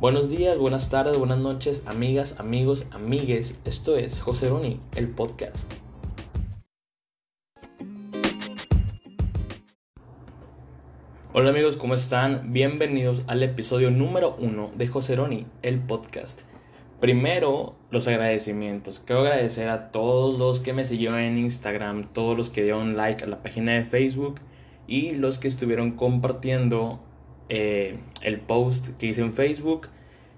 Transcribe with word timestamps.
Buenos 0.00 0.30
días, 0.30 0.56
buenas 0.58 0.90
tardes, 0.90 1.18
buenas 1.18 1.38
noches, 1.38 1.82
amigas, 1.88 2.38
amigos, 2.38 2.86
amigues. 2.92 3.58
Esto 3.64 3.96
es 3.96 4.20
José 4.20 4.48
Roni, 4.48 4.78
el 4.94 5.08
podcast. 5.08 5.68
Hola 11.32 11.50
amigos, 11.50 11.76
¿cómo 11.76 11.96
están? 11.96 12.52
Bienvenidos 12.52 13.24
al 13.26 13.42
episodio 13.42 13.90
número 13.90 14.36
uno 14.38 14.70
de 14.76 14.86
José 14.86 15.16
Roni, 15.16 15.48
el 15.62 15.80
podcast. 15.80 16.42
Primero, 17.00 17.74
los 17.90 18.06
agradecimientos. 18.06 19.00
Quiero 19.00 19.22
agradecer 19.22 19.68
a 19.68 19.90
todos 19.90 20.38
los 20.38 20.60
que 20.60 20.74
me 20.74 20.84
siguieron 20.84 21.18
en 21.18 21.38
Instagram, 21.38 22.12
todos 22.12 22.36
los 22.36 22.50
que 22.50 22.62
dieron 22.62 22.96
like 22.96 23.24
a 23.24 23.26
la 23.26 23.42
página 23.42 23.72
de 23.72 23.82
Facebook 23.82 24.36
y 24.86 25.16
los 25.16 25.40
que 25.40 25.48
estuvieron 25.48 25.96
compartiendo 25.96 27.00
eh, 27.48 27.98
el 28.22 28.40
post 28.40 28.96
que 28.98 29.06
hice 29.06 29.22
en 29.22 29.32
Facebook 29.32 29.88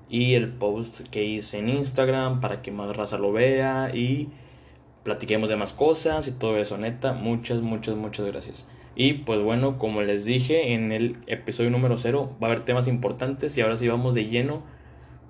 y 0.09 0.35
el 0.35 0.49
post 0.49 1.01
que 1.11 1.25
hice 1.25 1.59
en 1.59 1.69
Instagram 1.69 2.41
para 2.41 2.63
que 2.63 2.71
más 2.71 2.97
raza 2.97 3.19
lo 3.19 3.33
vea 3.33 3.91
y 3.95 4.29
platiquemos 5.05 5.49
de 5.49 5.57
más 5.57 5.73
cosas 5.73 6.29
y 6.29 6.33
todo 6.33 6.59
eso, 6.59 6.79
neta. 6.79 7.13
Muchas, 7.13 7.61
muchas, 7.61 7.97
muchas 7.97 8.27
gracias. 8.27 8.69
Y 8.97 9.15
pues 9.15 9.43
bueno, 9.43 9.79
como 9.79 10.03
les 10.03 10.25
dije 10.25 10.75
en 10.75 10.93
el 10.93 11.19
episodio 11.27 11.71
número 11.71 11.97
0, 11.97 12.37
va 12.43 12.49
a 12.49 12.51
haber 12.51 12.65
temas 12.65 12.89
importantes 12.89 13.57
y 13.57 13.61
ahora 13.61 13.77
sí 13.77 13.89
vamos 13.89 14.15
de 14.15 14.27
lleno 14.27 14.63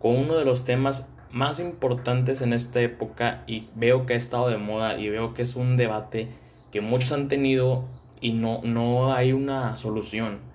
con 0.01 0.17
uno 0.17 0.35
de 0.35 0.45
los 0.45 0.65
temas 0.65 1.07
más 1.31 1.61
importantes 1.61 2.41
en 2.43 2.53
esta 2.53 2.81
época 2.81 3.45
y 3.47 3.69
veo 3.77 4.07
que 4.07 4.15
ha 4.15 4.17
estado 4.17 4.49
de 4.49 4.57
moda 4.57 4.99
y 4.99 5.09
veo 5.09 5.35
que 5.35 5.43
es 5.43 5.57
un 5.57 5.77
debate 5.77 6.29
que 6.73 6.81
muchos 6.81 7.13
han 7.13 7.29
tenido 7.29 7.85
y 8.21 8.33
no, 8.33 8.61
no 8.65 9.13
hay 9.13 9.33
una 9.33 9.77
solución. 9.77 10.50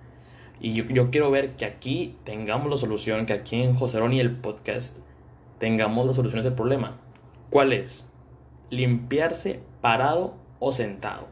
Y 0.60 0.74
yo, 0.74 0.86
yo 0.86 1.12
quiero 1.12 1.32
ver 1.32 1.56
que 1.56 1.66
aquí 1.66 2.16
tengamos 2.24 2.70
la 2.70 2.78
solución, 2.78 3.26
que 3.26 3.34
aquí 3.34 3.62
en 3.62 3.76
Joserón 3.76 4.14
y 4.14 4.20
el 4.20 4.36
podcast 4.36 5.00
tengamos 5.60 6.06
la 6.06 6.14
solución 6.14 6.38
a 6.38 6.42
ese 6.42 6.52
problema. 6.52 6.98
¿Cuál 7.50 7.74
es? 7.74 8.06
Limpiarse 8.70 9.60
parado 9.82 10.36
o 10.60 10.72
sentado. 10.72 11.28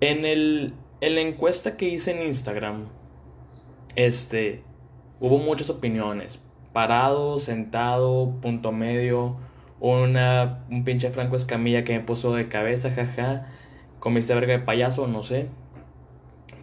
En, 0.00 0.24
el, 0.24 0.74
en 1.00 1.14
la 1.14 1.20
encuesta 1.20 1.76
que 1.76 1.88
hice 1.88 2.10
en 2.10 2.26
Instagram, 2.26 2.86
este, 3.94 4.64
hubo 5.20 5.38
muchas 5.38 5.70
opiniones. 5.70 6.40
Parado, 6.72 7.38
sentado, 7.38 8.34
punto 8.40 8.72
medio, 8.72 9.36
una, 9.78 10.64
un 10.70 10.84
pinche 10.84 11.10
Franco 11.10 11.36
Escamilla 11.36 11.84
que 11.84 11.98
me 11.98 12.04
puso 12.04 12.34
de 12.34 12.48
cabeza, 12.48 12.90
jaja, 12.90 13.46
comiste 14.00 14.34
verga 14.34 14.54
de 14.54 14.64
payaso, 14.64 15.06
no 15.06 15.22
sé. 15.22 15.48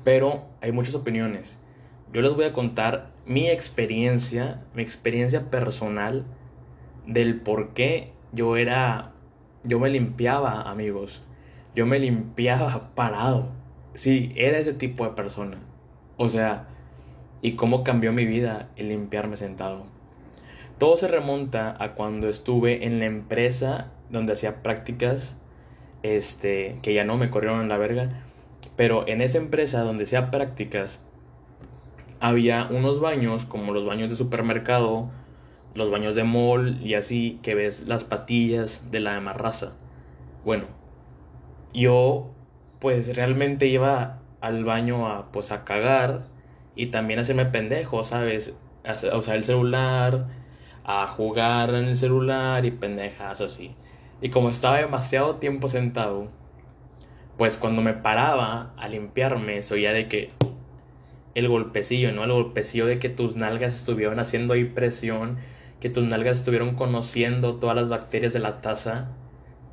Pero 0.10 0.48
hay 0.60 0.72
muchas 0.72 0.96
opiniones. 0.96 1.60
Yo 2.12 2.24
les 2.24 2.34
voy 2.34 2.46
a 2.46 2.52
contar 2.52 3.12
mi 3.28 3.48
experiencia, 3.48 4.64
mi 4.74 4.82
experiencia 4.82 5.52
personal 5.52 6.26
del 7.06 7.40
por 7.40 7.76
qué 7.76 8.12
yo 8.32 8.58
era, 8.58 9.12
yo 9.64 9.78
me 9.78 9.88
limpiaba, 9.92 10.64
amigos. 10.64 11.22
Yo 11.76 11.86
me 11.86 12.00
limpiaba 12.00 12.90
parado. 12.96 13.50
Sí, 13.94 14.34
era 14.36 14.58
ese 14.58 14.74
tipo 14.74 15.04
de 15.04 15.12
persona. 15.12 15.60
O 16.18 16.28
sea, 16.28 16.66
y 17.44 17.52
cómo 17.52 17.84
cambió 17.84 18.12
mi 18.12 18.26
vida 18.26 18.70
el 18.78 18.90
limpiarme 18.90 19.38
sentado. 19.38 19.84
Todo 20.80 20.98
se 20.98 21.08
remonta 21.08 21.78
a 21.80 21.94
cuando 21.94 22.30
estuve 22.30 22.84
en 22.84 22.98
la 22.98 23.06
empresa 23.06 23.92
donde 24.10 24.34
hacía 24.34 24.64
prácticas, 24.64 25.38
este, 26.02 26.80
que 26.82 26.96
ya 26.96 27.06
no 27.06 27.16
me 27.16 27.30
corrieron 27.30 27.62
en 27.62 27.70
la 27.70 27.78
verga, 27.78 28.24
pero 28.76 29.08
en 29.08 29.22
esa 29.22 29.38
empresa 29.38 29.82
donde 29.82 30.04
hacía 30.04 30.32
prácticas 30.32 31.02
había 32.20 32.68
unos 32.70 33.00
baños 33.00 33.46
como 33.46 33.74
los 33.74 33.86
baños 33.86 34.10
de 34.10 34.16
supermercado, 34.16 35.10
los 35.76 35.92
baños 35.92 36.16
de 36.16 36.24
mall 36.24 36.80
y 36.82 36.96
así 36.96 37.40
que 37.44 37.56
ves 37.56 37.88
las 37.88 38.04
patillas 38.04 38.84
de 38.92 39.00
la 39.00 39.14
demás 39.14 39.38
raza. 39.38 39.74
Bueno, 40.44 40.66
yo 41.74 42.32
pues 42.80 43.16
realmente 43.16 43.68
iba 43.68 44.20
al 44.42 44.64
baño 44.64 45.08
a 45.08 45.32
pues 45.32 45.52
a 45.52 45.64
cagar 45.64 46.26
y 46.76 46.88
también 46.88 47.20
a 47.20 47.24
hacerme 47.24 47.46
pendejo, 47.46 48.04
¿sabes? 48.04 48.56
A 48.86 49.18
usar 49.18 49.36
el 49.36 49.44
celular, 49.44 50.28
a 50.86 51.06
jugar 51.08 51.70
en 51.72 51.86
el 51.86 51.96
celular 51.96 52.66
y 52.66 52.72
pendejas 52.72 53.42
así. 53.42 53.76
Y 54.22 54.30
como 54.30 54.50
estaba 54.50 54.78
demasiado 54.78 55.36
tiempo 55.36 55.68
sentado, 55.68 56.30
pues 57.40 57.56
cuando 57.56 57.82
me 57.82 57.94
paraba 57.94 58.74
a 58.76 58.90
limpiarme, 58.90 59.62
se 59.62 59.74
oía 59.74 59.94
de 59.94 60.10
que 60.10 60.32
el 61.36 61.48
golpecillo, 61.48 62.12
¿no? 62.12 62.26
El 62.26 62.34
golpecillo 62.34 62.86
de 62.86 63.00
que 63.00 63.08
tus 63.08 63.38
nalgas 63.38 63.76
estuvieron 63.76 64.20
haciendo 64.20 64.54
ahí 64.54 64.66
presión, 64.66 65.38
que 65.80 65.90
tus 65.90 66.04
nalgas 66.04 66.36
estuvieron 66.36 66.76
conociendo 66.76 67.56
todas 67.56 67.78
las 67.78 67.88
bacterias 67.88 68.34
de 68.34 68.40
la 68.40 68.60
taza 68.60 69.12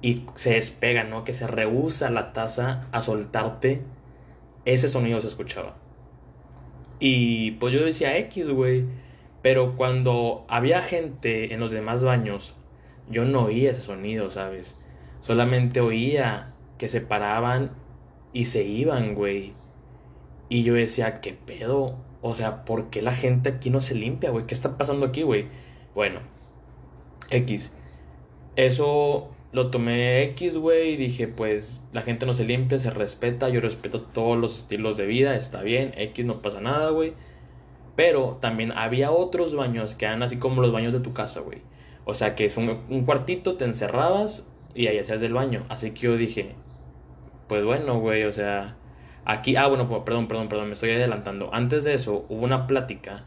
y 0.01 0.27
se 0.37 0.53
despega, 0.53 1.03
¿no? 1.03 1.25
Que 1.25 1.33
se 1.33 1.49
rehúsa 1.49 2.09
la 2.09 2.33
taza 2.33 2.87
a 2.93 3.01
soltarte. 3.01 3.83
Ese 4.65 4.89
sonido 4.89 5.21
se 5.21 5.27
escuchaba. 5.27 5.75
Y 7.01 7.51
pues 7.53 7.75
yo 7.75 7.85
decía 7.85 8.17
X, 8.17 8.49
güey. 8.49 8.85
Pero 9.43 9.75
cuando 9.77 10.47
había 10.49 10.83
gente 10.83 11.53
en 11.53 11.59
los 11.59 11.73
demás 11.73 12.05
baños, 12.05 12.55
yo 13.11 13.25
no 13.25 13.47
oía 13.47 13.73
ese 13.73 13.81
sonido, 13.81 14.31
¿sabes? 14.31 14.79
Solamente 15.21 15.81
oía 15.81 16.53
que 16.79 16.89
se 16.89 17.01
paraban 17.01 17.73
y 18.33 18.47
se 18.47 18.65
iban, 18.65 19.15
güey. 19.15 19.53
Y 20.49 20.63
yo 20.63 20.75
decía, 20.75 21.21
¿qué 21.21 21.33
pedo? 21.33 21.97
O 22.21 22.35
sea, 22.35 22.65
¿por 22.65 22.91
qué 22.91 23.03
la 23.03 23.15
gente 23.15 23.51
aquí 23.51 23.71
no 23.71 23.81
se 23.81 23.95
limpia, 23.95 24.31
güey? 24.31 24.47
¿Qué 24.47 24.55
está 24.55 24.79
pasando 24.79 25.07
aquí, 25.07 25.23
güey? 25.23 25.49
Bueno, 25.95 26.21
X. 27.31 27.73
Eso 28.57 29.31
lo 29.53 29.71
tomé 29.71 30.23
X, 30.25 30.57
güey, 30.57 30.91
y 30.91 30.97
dije, 30.97 31.29
pues 31.29 31.83
la 31.93 32.03
gente 32.03 32.27
no 32.27 32.35
se 32.35 32.45
limpia, 32.45 32.79
se 32.79 32.91
respeta, 32.91 33.49
yo 33.49 33.61
respeto 33.61 34.03
todos 34.03 34.37
los 34.37 34.59
estilos 34.59 34.97
de 34.97 35.07
vida, 35.07 35.37
está 35.37 35.63
bien, 35.63 35.93
X 35.97 36.25
no 36.25 36.43
pasa 36.43 36.61
nada, 36.61 36.91
güey. 36.91 37.15
Pero 37.97 38.39
también 38.41 38.73
había 38.73 39.11
otros 39.11 39.55
baños 39.55 39.95
que 39.95 40.05
eran 40.05 40.23
así 40.23 40.37
como 40.37 40.61
los 40.61 40.73
baños 40.73 40.93
de 40.93 41.01
tu 41.01 41.13
casa, 41.15 41.41
güey. 41.41 41.63
O 42.05 42.15
sea, 42.15 42.35
que 42.35 42.45
es 42.45 42.57
un, 42.57 43.05
cuartito, 43.07 43.57
te 43.57 43.65
encerrabas 43.65 44.47
y 44.75 44.87
ahí 44.87 44.99
hacías 44.99 45.21
del 45.21 45.33
baño. 45.33 45.65
Así 45.71 45.93
que 45.93 46.03
yo 46.03 46.17
dije, 46.17 46.55
pues 47.49 47.65
bueno, 47.65 47.99
güey, 48.01 48.25
o 48.25 48.33
sea, 48.33 48.77
aquí, 49.25 49.57
ah, 49.57 49.67
bueno, 49.67 49.89
perdón, 50.05 50.29
perdón, 50.29 50.49
perdón, 50.49 50.69
me 50.69 50.75
estoy 50.75 50.91
adelantando. 50.91 51.51
Antes 51.53 51.85
de 51.85 51.95
eso, 51.95 52.27
hubo 52.29 52.45
una 52.45 52.67
plática 52.67 53.25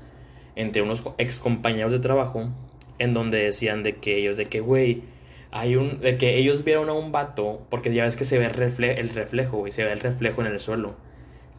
entre 0.55 0.81
unos 0.81 1.03
ex 1.17 1.39
compañeros 1.39 1.91
de 1.91 1.99
trabajo 1.99 2.49
en 2.99 3.13
donde 3.13 3.43
decían 3.43 3.83
de 3.83 3.95
que 3.95 4.17
ellos, 4.17 4.37
de 4.37 4.45
que, 4.45 4.59
güey, 4.59 5.03
hay 5.51 5.75
un, 5.75 5.99
de 6.01 6.17
que 6.17 6.37
ellos 6.37 6.63
vieron 6.63 6.89
a 6.89 6.93
un 6.93 7.11
vato, 7.11 7.65
porque 7.69 7.93
ya 7.93 8.03
ves 8.03 8.15
que 8.15 8.25
se 8.25 8.37
ve 8.37 8.45
el, 8.45 8.53
refle 8.53 8.99
el 8.99 9.09
reflejo, 9.09 9.57
güey, 9.57 9.71
se 9.71 9.83
ve 9.83 9.91
el 9.91 9.99
reflejo 9.99 10.41
en 10.41 10.47
el 10.47 10.59
suelo. 10.59 10.95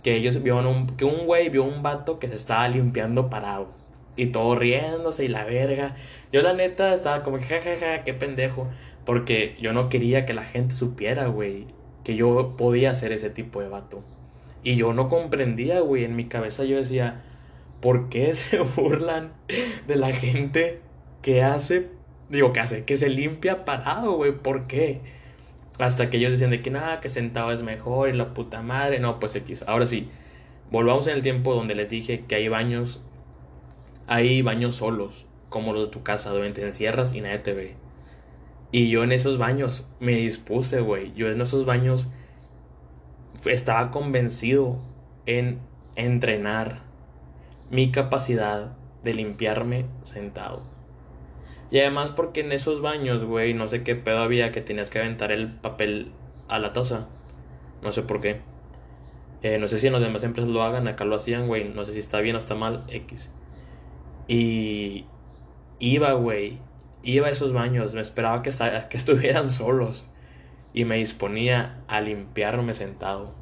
Que 0.02 0.16
ellos 0.16 0.42
vieron 0.42 0.66
un, 0.66 0.86
que 0.96 1.04
un 1.04 1.26
güey 1.26 1.48
vio 1.48 1.64
un 1.64 1.82
vato 1.82 2.18
que 2.18 2.28
se 2.28 2.34
estaba 2.34 2.68
limpiando 2.68 3.30
parado. 3.30 3.68
Y 4.16 4.26
todo 4.26 4.54
riéndose 4.54 5.24
y 5.24 5.28
la 5.28 5.44
verga. 5.44 5.96
Yo 6.32 6.42
la 6.42 6.52
neta 6.52 6.94
estaba 6.94 7.22
como 7.22 7.38
que 7.38 7.44
jajaja, 7.44 8.04
qué 8.04 8.14
pendejo. 8.14 8.68
Porque 9.04 9.56
yo 9.60 9.72
no 9.72 9.88
quería 9.88 10.26
que 10.26 10.34
la 10.34 10.44
gente 10.44 10.74
supiera, 10.74 11.26
güey, 11.26 11.66
que 12.04 12.16
yo 12.16 12.54
podía 12.56 12.94
ser 12.94 13.12
ese 13.12 13.30
tipo 13.30 13.60
de 13.60 13.68
vato. 13.68 14.02
Y 14.62 14.76
yo 14.76 14.92
no 14.92 15.08
comprendía, 15.08 15.80
güey, 15.80 16.04
en 16.04 16.16
mi 16.16 16.26
cabeza 16.26 16.64
yo 16.64 16.76
decía, 16.76 17.22
¿por 17.80 18.08
qué 18.08 18.34
se 18.34 18.58
burlan 18.58 19.32
de 19.86 19.96
la 19.96 20.12
gente 20.12 20.80
que 21.22 21.42
hace 21.42 21.88
Digo, 22.30 22.52
¿qué 22.52 22.60
hace? 22.60 22.84
Que 22.84 22.96
se 22.96 23.08
limpia 23.08 23.64
parado, 23.64 24.12
güey. 24.12 24.30
¿Por 24.30 24.68
qué? 24.68 25.00
Hasta 25.78 26.10
que 26.10 26.18
ellos 26.18 26.30
decían 26.30 26.50
de 26.50 26.62
que 26.62 26.70
nada, 26.70 27.00
que 27.00 27.08
sentado 27.08 27.50
es 27.50 27.62
mejor 27.62 28.08
y 28.08 28.12
la 28.12 28.32
puta 28.34 28.62
madre. 28.62 29.00
No, 29.00 29.18
pues 29.18 29.34
X. 29.34 29.64
Ahora 29.66 29.86
sí, 29.86 30.08
volvamos 30.70 31.08
en 31.08 31.14
el 31.14 31.22
tiempo 31.22 31.54
donde 31.54 31.74
les 31.74 31.90
dije 31.90 32.24
que 32.26 32.36
hay 32.36 32.48
baños. 32.48 33.02
Hay 34.06 34.42
baños 34.42 34.76
solos, 34.76 35.26
como 35.48 35.72
los 35.72 35.86
de 35.86 35.92
tu 35.92 36.02
casa, 36.04 36.30
donde 36.30 36.52
te 36.52 36.66
encierras 36.66 37.14
y 37.14 37.20
nadie 37.20 37.38
te 37.38 37.52
ve. 37.52 37.74
Y 38.72 38.88
yo 38.90 39.02
en 39.02 39.12
esos 39.12 39.38
baños 39.38 39.90
me 39.98 40.12
dispuse, 40.12 40.80
güey. 40.80 41.12
Yo 41.14 41.28
en 41.28 41.40
esos 41.40 41.64
baños 41.64 42.08
estaba 43.44 43.90
convencido 43.90 44.80
en 45.26 45.60
entrenar 45.96 46.82
mi 47.70 47.90
capacidad 47.90 48.76
de 49.02 49.14
limpiarme 49.14 49.86
sentado. 50.02 50.64
Y 51.70 51.78
además 51.78 52.12
porque 52.12 52.40
en 52.40 52.52
esos 52.52 52.80
baños, 52.80 53.24
güey, 53.24 53.54
no 53.54 53.68
sé 53.68 53.82
qué 53.82 53.94
pedo 53.94 54.18
había 54.18 54.50
que 54.50 54.60
tenías 54.60 54.90
que 54.90 54.98
aventar 54.98 55.30
el 55.32 55.52
papel 55.52 56.12
a 56.48 56.58
la 56.58 56.72
taza. 56.72 57.08
No 57.82 57.92
sé 57.92 58.02
por 58.02 58.20
qué. 58.20 58.40
Eh, 59.42 59.58
no 59.58 59.68
sé 59.68 59.78
si 59.78 59.86
en 59.86 59.94
las 59.94 60.02
demás 60.02 60.22
empresas 60.24 60.50
lo 60.50 60.62
hagan, 60.62 60.86
acá 60.88 61.04
lo 61.04 61.16
hacían, 61.16 61.46
güey. 61.46 61.68
No 61.68 61.84
sé 61.84 61.92
si 61.92 62.00
está 62.00 62.20
bien 62.20 62.36
o 62.36 62.38
está 62.38 62.54
mal, 62.54 62.84
X. 62.88 63.32
Y 64.28 65.06
iba, 65.78 66.12
güey. 66.12 66.58
Iba 67.02 67.28
a 67.28 67.30
esos 67.30 67.52
baños, 67.52 67.94
me 67.94 68.00
esperaba 68.00 68.42
que, 68.42 68.50
estuvieran 68.90 69.50
solos. 69.50 70.08
Y 70.72 70.84
me 70.84 70.96
disponía 70.96 71.78
a 71.88 72.00
limpiarme 72.00 72.74
sentado. 72.74 73.34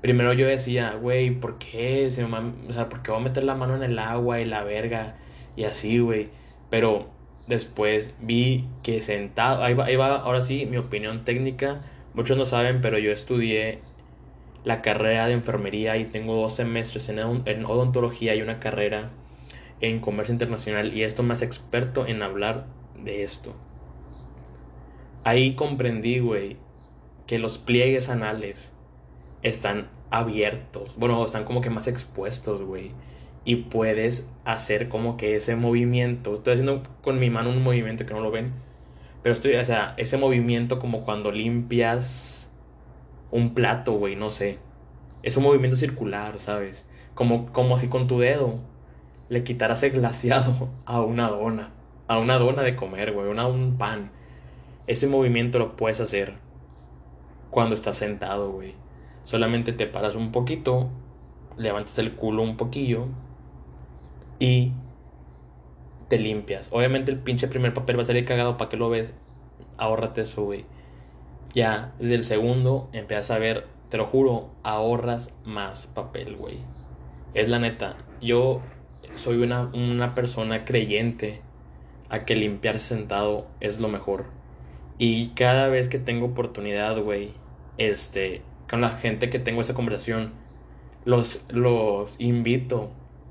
primero 0.00 0.32
yo 0.32 0.46
decía, 0.46 0.94
güey, 0.94 1.30
¿por 1.30 1.58
qué? 1.58 2.10
Se 2.10 2.26
me, 2.26 2.38
o 2.68 2.72
sea, 2.72 2.88
¿por 2.88 3.02
qué 3.02 3.10
voy 3.10 3.20
a 3.20 3.24
meter 3.24 3.44
la 3.44 3.54
mano 3.54 3.76
en 3.76 3.82
el 3.82 3.98
agua 3.98 4.40
y 4.40 4.44
la 4.44 4.64
verga? 4.64 5.16
Y 5.56 5.64
así, 5.64 5.98
güey. 5.98 6.30
Pero 6.70 7.08
después 7.46 8.14
vi 8.20 8.66
que 8.82 9.02
sentado, 9.02 9.62
ahí 9.64 9.74
va, 9.74 9.86
ahí 9.86 9.96
va, 9.96 10.16
ahora 10.16 10.40
sí, 10.40 10.66
mi 10.66 10.76
opinión 10.78 11.24
técnica. 11.24 11.82
Muchos 12.14 12.36
no 12.36 12.44
saben, 12.46 12.80
pero 12.80 12.98
yo 12.98 13.12
estudié 13.12 13.80
la 14.64 14.82
carrera 14.82 15.26
de 15.26 15.32
enfermería 15.34 15.96
y 15.96 16.04
tengo 16.04 16.36
dos 16.36 16.54
semestres 16.54 17.08
en, 17.08 17.18
en 17.18 17.64
odontología 17.66 18.34
y 18.34 18.42
una 18.42 18.60
carrera 18.60 19.10
en 19.80 20.00
comercio 20.00 20.32
internacional 20.32 20.94
y 20.94 21.02
esto 21.02 21.22
más 21.22 21.42
experto 21.42 22.06
en 22.06 22.22
hablar 22.22 22.66
de 23.02 23.22
esto. 23.22 23.54
Ahí 25.24 25.54
comprendí, 25.54 26.20
güey, 26.20 26.56
que 27.26 27.38
los 27.38 27.58
pliegues 27.58 28.08
anales 28.08 28.72
están 29.42 29.90
abiertos. 30.10 30.94
Bueno, 30.96 31.22
están 31.24 31.44
como 31.44 31.60
que 31.60 31.70
más 31.70 31.86
expuestos, 31.86 32.62
güey. 32.62 32.92
Y 33.44 33.56
puedes 33.56 34.28
hacer 34.44 34.88
como 34.88 35.16
que 35.16 35.34
ese 35.34 35.56
movimiento. 35.56 36.34
Estoy 36.34 36.54
haciendo 36.54 36.82
con 37.02 37.18
mi 37.18 37.30
mano 37.30 37.50
un 37.50 37.62
movimiento 37.62 38.06
que 38.06 38.14
no 38.14 38.20
lo 38.20 38.30
ven. 38.30 38.52
Pero 39.22 39.32
estoy, 39.32 39.54
o 39.56 39.64
sea, 39.64 39.94
ese 39.96 40.16
movimiento 40.16 40.78
como 40.78 41.04
cuando 41.04 41.32
limpias 41.32 42.50
un 43.30 43.54
plato, 43.54 43.92
güey, 43.92 44.16
no 44.16 44.30
sé. 44.30 44.58
Es 45.22 45.36
un 45.36 45.42
movimiento 45.42 45.76
circular, 45.76 46.38
¿sabes? 46.38 46.86
Como, 47.14 47.52
como 47.52 47.76
así 47.76 47.88
con 47.88 48.06
tu 48.06 48.18
dedo 48.20 48.60
le 49.28 49.44
quitaras 49.44 49.82
el 49.82 49.92
glaciado 49.92 50.68
a 50.86 51.00
una 51.00 51.28
dona. 51.28 51.70
A 52.06 52.18
una 52.18 52.38
dona 52.38 52.62
de 52.62 52.76
comer, 52.76 53.12
güey. 53.12 53.28
Un 53.28 53.76
pan. 53.76 54.10
Ese 54.86 55.06
movimiento 55.06 55.58
lo 55.58 55.76
puedes 55.76 56.00
hacer 56.00 56.34
cuando 57.50 57.74
estás 57.74 57.96
sentado, 57.96 58.50
güey. 58.50 58.74
Solamente 59.24 59.72
te 59.72 59.86
paras 59.86 60.14
un 60.14 60.32
poquito, 60.32 60.88
levantas 61.58 61.98
el 61.98 62.14
culo 62.14 62.42
un 62.42 62.56
poquillo 62.56 63.08
y 64.38 64.72
te 66.08 66.18
limpias. 66.18 66.68
Obviamente 66.72 67.10
el 67.10 67.18
pinche 67.18 67.48
primer 67.48 67.74
papel 67.74 67.98
va 67.98 68.02
a 68.02 68.06
salir 68.06 68.24
cagado 68.24 68.56
para 68.56 68.70
que 68.70 68.78
lo 68.78 68.88
ves. 68.88 69.12
Ahórrate 69.76 70.22
eso, 70.22 70.44
güey. 70.44 70.64
Ya, 71.54 71.92
desde 71.98 72.14
el 72.14 72.24
segundo 72.24 72.88
empiezas 72.92 73.30
a 73.30 73.38
ver, 73.38 73.66
te 73.90 73.98
lo 73.98 74.06
juro, 74.06 74.50
ahorras 74.62 75.34
más 75.44 75.86
papel, 75.88 76.36
güey. 76.36 76.58
Es 77.34 77.50
la 77.50 77.58
neta. 77.58 77.96
Yo 78.22 78.62
soy 79.14 79.38
una, 79.38 79.70
una 79.74 80.14
persona 80.14 80.64
creyente 80.64 81.40
a 82.08 82.24
que 82.24 82.36
limpiar 82.36 82.78
sentado 82.78 83.46
es 83.60 83.80
lo 83.80 83.88
mejor. 83.88 84.26
Y 84.98 85.28
cada 85.28 85.68
vez 85.68 85.88
que 85.88 85.98
tengo 85.98 86.26
oportunidad, 86.26 87.00
güey, 87.00 87.32
este, 87.76 88.42
con 88.68 88.80
la 88.80 88.90
gente 88.90 89.30
que 89.30 89.38
tengo 89.38 89.60
esa 89.60 89.74
conversación, 89.74 90.32
los, 91.04 91.44
los 91.48 92.20
invito 92.20 92.90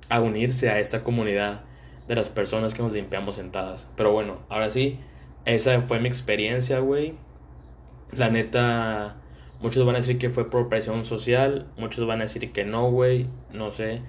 a 0.09 0.21
unirse 0.21 0.69
a 0.69 0.79
esta 0.79 1.03
comunidad 1.03 1.63
de 2.07 2.15
las 2.15 2.29
personas 2.29 2.73
que 2.73 2.81
nos 2.81 2.93
limpiamos 2.93 3.35
sentadas. 3.35 3.89
Pero 3.95 4.11
bueno, 4.11 4.39
ahora 4.49 4.69
sí, 4.69 4.99
esa 5.45 5.81
fue 5.81 5.99
mi 5.99 6.07
experiencia, 6.07 6.79
güey. 6.79 7.15
La 8.11 8.29
neta, 8.29 9.17
muchos 9.61 9.85
van 9.85 9.95
a 9.95 9.99
decir 9.99 10.17
que 10.17 10.29
fue 10.29 10.49
por 10.49 10.69
presión 10.69 11.03
social, 11.05 11.67
muchos 11.77 12.07
van 12.07 12.21
a 12.21 12.23
decir 12.23 12.51
que 12.51 12.63
no, 12.63 12.89
güey, 12.89 13.27
no 13.53 13.71
sé. 13.71 14.01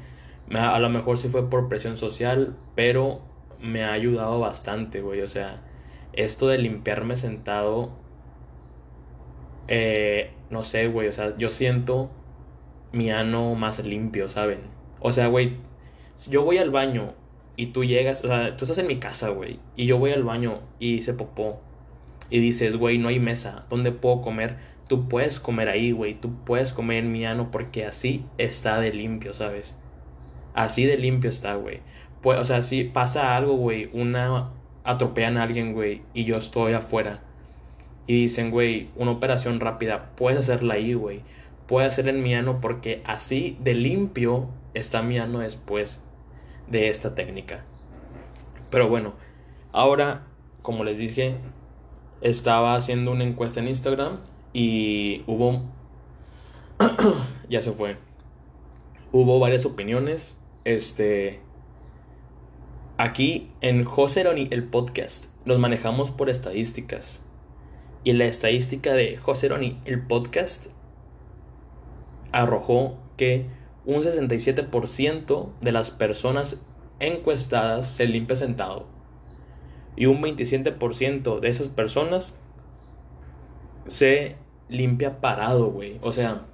A 0.55 0.79
lo 0.79 0.89
mejor 0.89 1.19
sí 1.19 1.29
fue 1.29 1.51
por 1.51 1.69
presión 1.69 1.97
social, 1.99 2.57
pero 2.75 3.21
me 3.61 3.85
ha 3.85 3.93
ayudado 3.93 4.41
bastante, 4.41 5.01
güey. 5.01 5.21
O 5.21 5.29
sea, 5.29 5.63
esto 6.13 6.49
de 6.49 6.59
limpiarme 6.59 7.17
sentado, 7.17 7.91
eh, 9.69 10.33
no 10.51 10.63
sé, 10.63 10.89
güey. 10.89 11.09
O 11.09 11.13
sea, 11.13 11.37
yo 11.37 11.51
siento 11.51 12.11
mi 12.93 13.11
ano 13.11 13.55
más 13.55 13.85
limpio, 13.85 14.29
¿saben? 14.29 14.61
O 15.01 15.13
sea, 15.13 15.29
güey, 15.29 15.57
si 16.17 16.31
yo 16.31 16.43
voy 16.43 16.59
al 16.59 16.71
baño 16.71 17.15
y 17.57 17.67
tú 17.67 17.85
llegas, 17.85 18.25
o 18.25 18.29
sea, 18.29 18.57
tú 18.57 18.65
estás 18.65 18.79
en 18.79 18.87
mi 18.87 18.99
casa, 18.99 19.29
güey, 19.31 19.61
y 19.77 19.87
yo 19.87 19.99
voy 19.99 20.13
al 20.13 20.25
baño 20.25 20.61
y 20.79 20.95
hice 20.95 21.13
popó. 21.13 21.61
Y 22.31 22.41
dices, 22.41 22.77
güey, 22.77 22.99
no 22.99 23.09
hay 23.09 23.21
mesa, 23.21 23.61
¿dónde 23.71 23.93
puedo 23.93 24.21
comer? 24.23 24.57
Tú 24.89 25.09
puedes 25.09 25.41
comer 25.41 25.69
ahí, 25.69 25.93
güey, 25.93 26.15
tú 26.15 26.45
puedes 26.45 26.73
comer 26.73 26.99
en 27.05 27.13
mi 27.13 27.25
ano 27.25 27.51
porque 27.51 27.85
así 27.87 28.25
está 28.39 28.81
de 28.81 28.93
limpio, 28.93 29.35
¿sabes? 29.35 29.79
Así 30.59 30.87
de 30.87 30.99
limpio 30.99 31.31
está, 31.31 31.55
güey. 31.55 31.83
Pues, 32.21 32.37
o 32.41 32.43
sea, 32.43 32.63
si 32.63 32.83
pasa 32.83 33.37
algo, 33.37 33.55
güey, 33.55 33.89
una 33.93 34.51
atropellan 34.83 35.37
a 35.37 35.45
alguien, 35.45 35.73
güey, 35.73 36.03
y 36.15 36.25
yo 36.25 36.35
estoy 36.35 36.73
afuera. 36.73 37.23
Y 38.09 38.23
dicen, 38.23 38.51
güey, 38.51 38.91
una 38.97 39.13
operación 39.13 39.61
rápida, 39.61 40.11
puedes 40.17 40.41
hacerla 40.41 40.75
ahí, 40.75 40.95
güey. 40.95 41.23
Puedes 41.69 41.93
hacer 41.93 42.09
en 42.09 42.25
mi 42.25 42.35
ano 42.35 42.61
porque 42.61 43.03
así 43.07 43.57
de 43.61 43.75
limpio 43.75 44.49
está 44.75 45.01
mi 45.01 45.21
ano 45.21 45.39
después 45.39 46.03
de 46.67 46.89
esta 46.89 47.15
técnica. 47.15 47.65
Pero 48.69 48.89
bueno, 48.89 49.15
ahora, 49.71 50.27
como 50.63 50.83
les 50.83 50.99
dije, 50.99 51.37
estaba 52.21 52.75
haciendo 52.75 53.13
una 53.13 53.23
encuesta 53.23 53.61
en 53.61 53.69
Instagram 53.69 54.15
y 54.53 55.23
hubo... 55.29 55.63
ya 57.49 57.61
se 57.61 57.71
fue. 57.71 57.97
Hubo 59.13 59.39
varias 59.39 59.65
opiniones 59.65 60.37
este. 60.65 61.41
Aquí 62.97 63.51
en 63.61 63.85
José 63.85 64.25
Roni, 64.25 64.49
el 64.51 64.65
podcast, 64.65 65.27
nos 65.45 65.59
manejamos 65.59 66.11
por 66.11 66.29
estadísticas. 66.31 67.23
Y 68.05 68.13
la 68.13 68.25
estadística 68.25 68.93
de 68.93 69.17
José 69.17 69.49
Roni, 69.49 69.81
el 69.85 70.05
podcast, 70.05 70.67
arrojó 72.33 72.99
que 73.17 73.47
un 73.85 74.03
67% 74.03 75.49
de 75.61 75.73
las 75.73 75.91
personas 75.91 76.61
encuestadas 77.01 77.87
se 77.87 78.07
limpia 78.07 78.37
sentado. 78.37 78.87
Y 79.97 80.07
un 80.07 80.21
27% 80.21 81.41
de 81.41 81.49
esas 81.49 81.69
personas 81.69 82.37
se 83.87 84.37
limpia 84.69 85.21
parado, 85.21 85.71
güey. 85.71 85.99
O 86.03 86.13
sea, 86.13 86.47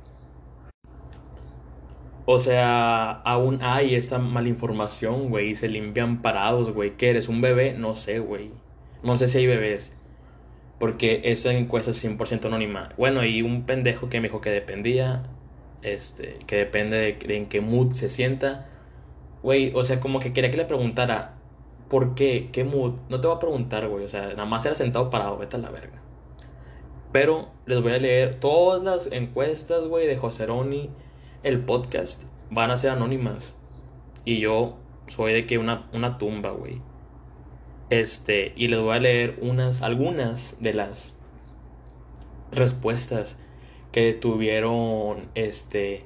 o 2.27 2.39
sea, 2.39 3.11
aún 3.11 3.59
hay 3.63 3.95
esa 3.95 4.19
malinformación, 4.19 5.29
güey. 5.29 5.51
Y 5.51 5.55
se 5.55 5.69
limpian 5.69 6.23
parados, 6.23 6.71
güey. 6.71 6.97
¿Qué 6.97 7.11
eres? 7.11 7.29
¿Un 7.29 7.41
bebé? 7.41 7.75
No 7.75 7.95
sé, 7.95 8.19
güey. 8.19 8.51
No 9.03 9.17
sé 9.17 9.29
si 9.29 9.39
hay 9.39 9.47
bebés. 9.47 9.97
Porque 10.79 11.23
esa 11.25 11.53
encuesta 11.53 11.91
es 11.91 12.03
100% 12.05 12.47
anónima. 12.47 12.91
Bueno, 12.97 13.25
y 13.25 13.43
un 13.43 13.65
pendejo 13.67 14.09
que 14.09 14.21
me 14.21 14.29
dijo 14.29 14.41
que 14.41 14.51
dependía. 14.51 15.25
Este, 15.83 16.39
que 16.47 16.57
depende 16.57 16.97
de, 16.97 17.37
en 17.37 17.47
qué 17.47 17.61
mood 17.61 17.93
se 17.93 18.09
sienta. 18.09 18.71
Güey, 19.43 19.73
o 19.75 19.83
sea, 19.83 20.01
como 20.01 20.21
que 20.21 20.33
quería 20.33 20.51
que 20.51 20.57
le 20.57 20.65
preguntara. 20.65 21.35
¿Por 21.89 22.15
qué? 22.15 22.49
¿Qué 22.53 22.65
mood? 22.65 22.95
No 23.11 23.21
te 23.21 23.29
voy 23.29 23.37
a 23.37 23.41
preguntar, 23.41 23.87
güey. 23.89 24.05
O 24.05 24.09
sea, 24.09 24.29
nada 24.29 24.47
más 24.47 24.65
era 24.65 24.75
sentado 24.75 25.11
parado. 25.11 25.37
Vete 25.37 25.57
a 25.57 25.59
la 25.59 25.71
verga. 25.71 26.01
Pero 27.13 27.51
les 27.67 27.83
voy 27.83 27.93
a 27.93 27.99
leer 27.99 28.37
todas 28.37 28.83
las 28.83 29.13
encuestas, 29.13 29.85
güey, 29.85 30.07
de 30.07 30.17
Joseroni 30.17 30.91
el 31.45 31.61
podcast 31.61 32.25
van 32.51 32.71
a 32.71 32.77
ser 32.77 32.91
anónimas. 32.91 33.55
Y 34.25 34.41
yo 34.41 34.79
soy 35.07 35.35
de 35.35 35.47
que 35.47 35.59
una, 35.59 35.89
una 35.93 36.19
tumba, 36.19 36.51
güey. 36.51 36.81
Este, 37.91 38.55
y 38.57 38.69
les 38.69 38.81
voy 38.81 38.97
a 38.97 39.01
leer 39.01 39.39
unas, 39.43 39.83
algunas 39.83 40.57
de 40.61 40.73
las 40.73 41.15
respuestas 42.51 43.39
que 43.93 44.15
tuvieron 44.15 45.29
este 45.35 46.05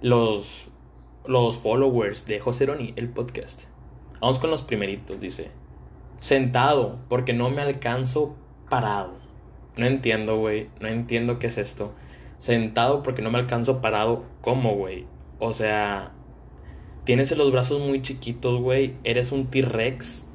los 0.00 0.70
los 1.26 1.58
followers 1.58 2.24
de 2.24 2.40
José 2.40 2.66
Roni, 2.66 2.94
el 2.96 3.08
podcast. 3.08 3.64
Vamos 4.20 4.38
con 4.38 4.50
los 4.50 4.62
primeritos, 4.62 5.20
dice. 5.20 5.50
Sentado, 6.20 7.00
porque 7.08 7.34
no 7.34 7.50
me 7.50 7.60
alcanzo 7.60 8.34
parado. 8.70 9.12
No 9.76 9.86
entiendo, 9.86 10.38
güey. 10.38 10.70
No 10.80 10.88
entiendo 10.88 11.38
qué 11.38 11.48
es 11.48 11.58
esto 11.58 11.92
sentado 12.38 13.02
porque 13.02 13.22
no 13.22 13.30
me 13.30 13.38
alcanzo 13.38 13.82
parado. 13.82 14.24
¿Cómo, 14.40 14.74
güey? 14.74 15.06
O 15.38 15.52
sea, 15.52 16.12
tienes 17.04 17.36
los 17.36 17.52
brazos 17.52 17.80
muy 17.80 18.00
chiquitos, 18.00 18.60
güey. 18.60 18.94
Eres 19.04 19.32
un 19.32 19.48
T-Rex. 19.48 20.30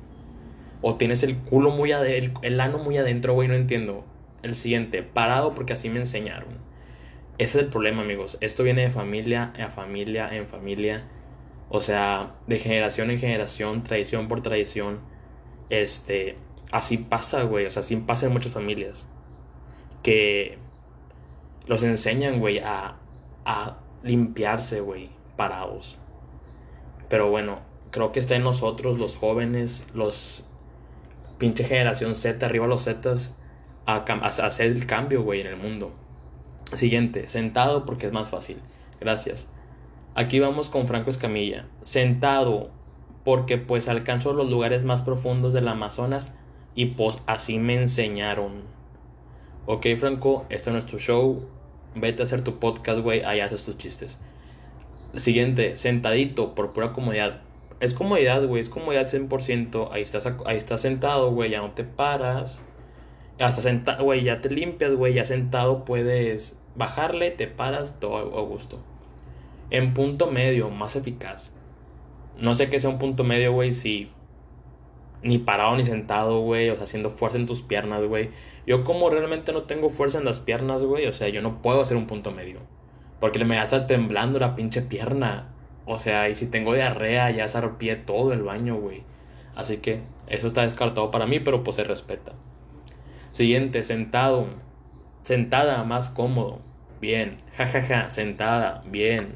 O 0.82 0.96
tienes 0.98 1.24
el 1.24 1.38
culo 1.38 1.72
muy 1.72 1.94
adentro, 1.94 2.42
el, 2.44 2.60
ano 2.60 2.78
muy 2.78 2.98
adentro, 2.98 3.34
güey. 3.34 3.48
No 3.48 3.56
entiendo. 3.56 4.06
El 4.44 4.56
siguiente, 4.56 5.02
parado 5.02 5.56
porque 5.56 5.74
así 5.74 5.90
me 5.90 6.00
enseñaron. 6.00 6.62
Ese 7.38 7.58
es 7.58 7.64
el 7.64 7.70
problema, 7.70 8.02
amigos. 8.02 8.38
Esto 8.42 8.64
viene 8.64 8.84
de 8.84 8.92
familia 8.92 9.54
a 9.58 9.70
familia 9.70 10.30
en 10.36 10.48
familia. 10.48 11.08
O 11.70 11.80
sea, 11.80 12.36
de 12.48 12.60
generación 12.60 13.10
en 13.10 13.20
generación, 13.20 13.84
tradición 13.84 14.28
por 14.28 14.42
tradición. 14.42 15.00
Este, 15.70 16.36
así 16.72 16.98
pasa, 16.98 17.44
güey. 17.44 17.66
O 17.66 17.72
sea, 17.72 17.80
así 17.80 17.96
pasa 17.96 18.26
en 18.26 18.34
muchas 18.34 18.52
familias. 18.52 19.08
Que 20.04 20.58
los 21.67 21.84
enseñan, 21.84 22.39
güey, 22.39 22.60
a, 22.60 22.98
a 23.46 23.77
limpiarse, 24.03 24.82
güey, 24.82 25.10
parados. 25.36 25.98
Pero 27.10 27.29
bueno, 27.29 27.60
creo 27.91 28.12
que 28.12 28.20
está 28.20 28.36
en 28.36 28.43
nosotros, 28.43 28.98
los 28.98 29.17
jóvenes, 29.17 29.86
los 29.93 30.46
pinche 31.38 31.63
generación 31.63 32.15
Z, 32.15 32.46
arriba 32.46 32.67
los 32.67 32.86
Zetas, 32.86 33.36
a, 33.86 33.98
hacer 33.98 34.67
el 34.67 34.86
cambio, 34.86 35.24
güey, 35.24 35.41
en 35.41 35.48
el 35.48 35.58
mundo. 35.58 35.93
Siguiente, 36.74 37.27
sentado 37.27 37.86
porque 37.86 38.08
es 38.08 38.13
más 38.13 38.29
fácil. 38.29 38.58
Gracias. 39.00 39.48
Aquí 40.15 40.39
vamos 40.39 40.70
con 40.70 40.88
Franco 40.88 41.10
Escamilla. 41.10 41.67
Sentado, 41.84 42.72
porque 43.24 43.58
pues 43.58 43.88
alcanzo 43.88 44.34
los 44.34 44.50
lugares 44.50 44.84
más 44.84 45.01
profundos 45.01 45.53
del 45.53 45.67
Amazonas 45.67 46.34
y 46.75 46.88
pues 46.88 47.22
así 47.25 47.60
me 47.60 47.82
enseñaron. 47.82 48.63
Ok, 49.65 49.88
Franco, 49.98 50.46
este 50.50 50.70
es 50.70 50.74
nuestro 50.74 51.00
show. 51.00 51.48
Vete 51.96 52.22
a 52.22 52.25
hacer 52.25 52.41
tu 52.41 52.60
podcast, 52.60 53.00
güey. 53.00 53.22
Ahí 53.22 53.39
haces 53.39 53.63
tus 53.63 53.77
chistes. 53.77 54.20
Siguiente, 55.15 55.77
sentadito, 55.77 56.53
por 56.53 56.74
pura 56.74 56.91
comodidad. 56.91 57.41
Es 57.79 57.93
comodidad, 57.93 58.46
güey. 58.46 58.60
Es 58.60 58.67
comodidad 58.67 59.08
100%. 59.08 59.88
Ahí 59.91 60.01
estás, 60.01 60.25
ahí 60.46 60.58
estás 60.58 60.82
sentado, 60.82 61.32
güey. 61.32 61.51
Ya 61.51 61.62
no 61.62 61.72
te 61.72 61.86
paras. 61.86 62.62
Hasta 63.39 63.62
sentado, 63.62 64.03
güey. 64.03 64.24
Ya 64.24 64.41
te 64.41 64.50
limpias, 64.50 64.96
güey. 64.96 65.13
Ya 65.13 65.24
sentado 65.24 65.86
puedes 65.86 66.60
bajarle, 66.75 67.32
te 67.32 67.48
paras, 67.48 68.01
todo 68.01 68.17
a 68.17 68.41
gusto. 68.41 68.79
En 69.70 69.93
punto 69.93 70.29
medio, 70.29 70.72
más 70.72 70.98
eficaz. 70.98 71.53
No 72.38 72.53
sé 72.53 72.70
qué 72.70 72.82
sea 72.82 72.89
un 72.89 72.98
punto 72.98 73.24
medio, 73.24 73.53
güey, 73.53 73.72
si 73.72 74.12
ni 75.24 75.38
parado 75.38 75.75
ni 75.75 75.86
sentado, 75.86 76.42
güey, 76.42 76.70
o 76.70 76.75
sea, 76.75 76.84
haciendo 76.84 77.10
fuerza 77.10 77.38
en 77.38 77.46
tus 77.46 77.62
piernas, 77.62 78.03
güey. 78.03 78.30
Yo 78.68 78.84
como 78.84 79.10
realmente 79.10 79.51
no 79.53 79.63
tengo 79.63 79.89
fuerza 79.89 80.20
en 80.20 80.25
las 80.25 80.39
piernas, 80.39 80.84
güey, 80.84 81.08
o 81.08 81.13
sea, 81.13 81.30
yo 81.30 81.42
no 81.42 81.62
puedo 81.62 81.82
hacer 81.82 81.98
un 81.98 82.08
punto 82.08 82.32
medio. 82.32 82.60
Porque 83.20 83.44
me 83.46 83.56
va 83.56 83.62
a 83.62 83.65
estar 83.65 83.88
temblando 83.88 84.39
la 84.39 84.56
pinche 84.56 84.82
pierna. 84.82 85.53
O 85.86 85.98
sea, 85.98 86.30
y 86.30 86.36
si 86.36 86.48
tengo 86.48 86.74
diarrea, 86.74 87.32
ya 87.32 87.48
zarpié 87.48 87.96
todo 87.96 88.34
el 88.34 88.44
baño, 88.44 88.75
güey. 88.75 89.03
Así 89.56 89.77
que 89.77 90.01
eso 90.27 90.48
está 90.48 90.63
descartado 90.63 91.12
para 91.12 91.25
mí, 91.25 91.39
pero 91.39 91.63
pues 91.63 91.75
se 91.75 91.84
respeta. 91.84 92.34
Siguiente, 93.32 93.84
sentado. 93.84 94.48
Sentada, 95.22 95.84
más 95.84 96.10
cómodo. 96.10 96.60
Bien. 97.01 97.42
Jajaja, 97.56 97.82
ja, 97.82 98.01
ja. 98.03 98.10
sentada. 98.10 98.84
Bien. 98.88 99.36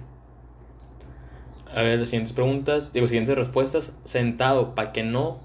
A 1.73 1.81
ver, 1.81 2.05
siguientes 2.05 2.33
preguntas. 2.33 2.93
Digo, 2.93 3.07
siguientes 3.07 3.35
respuestas. 3.35 3.95
Sentado, 4.03 4.75
para 4.75 4.93
que 4.93 5.03
no. 5.03 5.39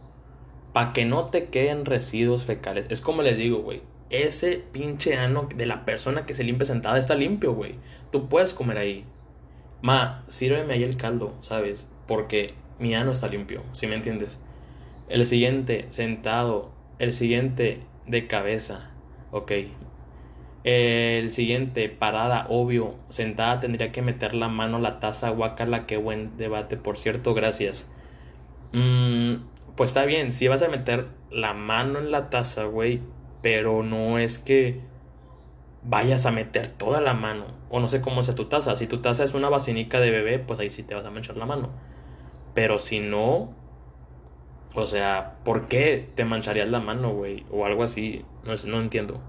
Para 0.73 0.93
que 0.93 1.05
no 1.05 1.27
te 1.27 1.47
queden 1.47 1.85
residuos 1.85 2.45
fecales. 2.45 2.87
Es 2.89 3.01
como 3.01 3.23
les 3.23 3.37
digo, 3.37 3.59
güey. 3.59 3.83
Ese 4.11 4.63
pinche 4.73 5.17
ano 5.17 5.49
de 5.55 5.67
la 5.67 5.85
persona 5.85 6.27
que 6.27 6.35
se 6.35 6.45
limpia 6.45 6.67
sentada 6.67 6.99
está 6.99 7.15
limpio, 7.15 7.55
güey. 7.55 7.77
Tú 8.11 8.29
puedes 8.29 8.53
comer 8.53 8.79
ahí. 8.79 9.05
Ma, 9.81 10.25
sírveme 10.29 10.75
ahí 10.75 10.83
el 10.83 10.97
caldo, 10.97 11.35
¿sabes? 11.41 11.89
Porque 12.07 12.55
mi 12.79 12.95
ano 12.95 13.13
está 13.13 13.29
limpio, 13.29 13.63
¿sí 13.73 13.87
me 13.87 13.95
entiendes? 13.95 14.39
El 15.09 15.27
siguiente, 15.27 15.87
sentado. 15.91 16.71
El 16.99 17.13
siguiente, 17.13 17.81
de 18.07 18.27
cabeza. 18.27 18.91
Ok. 19.31 19.53
El 20.65 21.31
siguiente, 21.31 21.89
parada, 21.89 22.47
obvio. 22.49 22.95
Sentada 23.09 23.61
tendría 23.61 23.93
que 23.93 24.03
meter 24.03 24.35
la 24.35 24.49
mano 24.49 24.79
la 24.79 25.01
taza. 25.01 25.31
Guacala, 25.31 25.87
qué 25.87 25.97
buen 25.97 26.37
debate, 26.37 26.77
por 26.77 26.97
cierto, 26.97 27.35
gracias. 27.35 27.91
Mm, 28.73 29.35
pues 29.77 29.91
está 29.91 30.05
bien, 30.05 30.33
si 30.33 30.49
vas 30.49 30.63
a 30.63 30.69
meter 30.69 31.09
la 31.31 31.55
mano 31.55 31.99
en 31.99 32.11
la 32.11 32.31
taza, 32.31 32.65
güey. 32.65 33.01
Pero 33.43 33.83
no 33.83 34.19
es 34.19 34.39
que 34.39 34.81
vayas 35.83 36.27
a 36.27 36.31
meter 36.31 36.69
toda 36.69 37.01
la 37.01 37.15
mano. 37.15 37.47
O 37.71 37.81
no 37.81 37.89
sé 37.89 38.01
cómo 38.01 38.23
sea 38.23 38.35
tu 38.35 38.47
taza. 38.47 38.77
Si 38.77 38.87
tu 38.87 39.01
taza 39.01 39.25
es 39.25 39.35
una 39.35 39.49
vacinica 39.49 40.01
de 40.01 40.11
bebé, 40.11 40.39
pues 40.39 40.61
ahí 40.61 40.71
sí 40.71 40.83
te 40.83 40.95
vas 40.95 41.07
a 41.07 41.11
manchar 41.11 41.37
la 41.37 41.47
mano. 41.47 41.71
Pero 42.55 42.79
si 42.79 43.01
no, 43.01 43.55
o 44.75 44.87
sea, 44.87 45.39
¿por 45.45 45.69
qué 45.69 46.11
te 46.15 46.25
mancharías 46.25 46.69
la 46.69 46.81
mano, 46.81 47.13
güey? 47.13 47.45
O 47.51 47.67
algo 47.67 47.83
así. 47.83 48.25
No, 48.45 48.53
no 48.69 48.81
entiendo. 48.81 49.21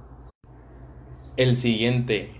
El 1.38 1.56
siguiente. 1.56 2.32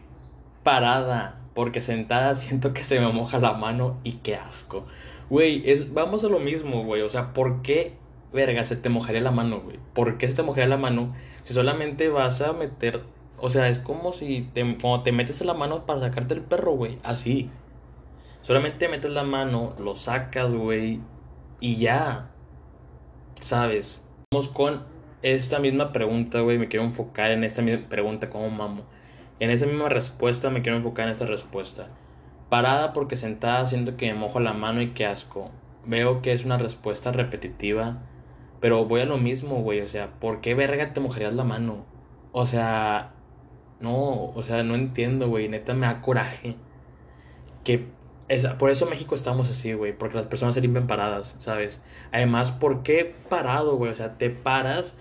Parada. 0.64 1.40
Porque 1.54 1.82
sentada 1.82 2.36
siento 2.36 2.74
que 2.74 2.84
se 2.84 3.00
me 3.00 3.12
moja 3.12 3.40
la 3.40 3.54
mano 3.54 4.00
y 4.04 4.14
qué 4.18 4.36
asco. 4.36 4.86
Güey, 5.30 5.64
es, 5.70 5.94
vamos 5.94 6.24
a 6.24 6.30
lo 6.30 6.40
mismo, 6.40 6.84
güey. 6.84 7.02
O 7.02 7.10
sea, 7.10 7.34
¿por 7.34 7.62
qué, 7.62 7.94
verga, 8.32 8.64
se 8.64 8.76
te 8.76 8.90
mojaría 8.90 9.22
la 9.22 9.32
mano, 9.32 9.62
güey? 9.62 9.80
¿Por 9.94 10.18
qué 10.18 10.28
se 10.28 10.36
te 10.36 10.44
mojaría 10.44 10.68
la 10.68 10.78
mano 10.78 11.14
si 11.44 11.54
solamente 11.54 12.10
vas 12.10 12.42
a 12.42 12.54
meter... 12.54 13.02
O 13.38 13.50
sea, 13.50 13.68
es 13.68 13.80
como 13.80 14.14
si 14.14 14.44
te, 14.54 14.62
cuando 14.78 15.04
te 15.04 15.12
metes 15.12 15.44
la 15.44 15.54
mano 15.54 15.86
para 15.86 16.00
sacarte 16.00 16.34
el 16.34 16.42
perro, 16.42 16.74
güey. 16.74 17.00
Así. 17.04 17.50
Solamente 18.42 18.88
metes 18.88 19.12
la 19.12 19.24
mano, 19.24 19.76
lo 19.80 19.96
sacas, 19.96 20.54
güey. 20.54 21.02
Y 21.60 21.76
ya. 21.78 22.30
¿Sabes? 23.40 24.06
Vamos 24.32 24.48
con 24.48 24.84
esta 25.22 25.60
misma 25.60 25.92
pregunta, 25.92 26.40
güey. 26.42 26.58
Me 26.58 26.70
quiero 26.70 26.86
enfocar 26.86 27.32
en 27.32 27.44
esta 27.44 27.62
misma 27.62 27.90
pregunta, 27.90 28.30
como 28.30 28.50
mamo? 28.50 28.84
En 29.40 29.50
esa 29.50 29.66
misma 29.66 29.90
respuesta 29.90 30.50
me 30.50 30.62
quiero 30.62 30.78
enfocar 30.78 31.08
en 31.08 31.12
esta 31.12 31.26
respuesta. 31.26 31.90
Parada 32.54 32.94
porque 32.94 33.16
sentada 33.16 33.66
siento 33.66 33.98
que 33.98 34.14
me 34.14 34.20
mojo 34.20 34.40
la 34.40 34.54
mano 34.54 34.80
y 34.80 34.92
qué 34.92 35.08
asco. 35.08 35.50
Veo 35.88 36.22
que 36.22 36.34
es 36.34 36.46
una 36.46 36.60
respuesta 36.60 37.12
repetitiva. 37.12 38.04
Pero 38.60 38.86
voy 38.86 39.02
a 39.02 39.06
lo 39.06 39.18
mismo, 39.18 39.64
güey. 39.64 39.82
O 39.82 39.88
sea, 39.88 40.12
¿por 40.20 40.40
qué 40.40 40.54
verga 40.54 40.94
te 40.94 41.00
mojarías 41.00 41.34
la 41.34 41.46
mano? 41.46 41.84
O 42.32 42.46
sea, 42.46 43.14
no, 43.80 44.26
o 44.26 44.44
sea, 44.44 44.62
no 44.62 44.76
entiendo, 44.76 45.30
güey. 45.30 45.50
Neta 45.50 45.74
me 45.74 45.88
da 45.88 46.04
coraje 46.04 46.56
que 47.64 47.88
por 48.60 48.70
eso 48.70 48.86
México 48.86 49.16
estamos 49.16 49.50
así, 49.50 49.74
güey. 49.74 49.98
Porque 49.98 50.18
las 50.18 50.28
personas 50.28 50.54
se 50.54 50.62
limpian 50.62 50.86
paradas, 50.86 51.36
¿sabes? 51.40 51.82
Además, 52.12 52.52
¿por 52.52 52.84
qué 52.84 53.16
parado, 53.30 53.78
güey? 53.78 53.90
O 53.90 53.96
sea, 53.96 54.20
te 54.20 54.30
paras. 54.30 54.96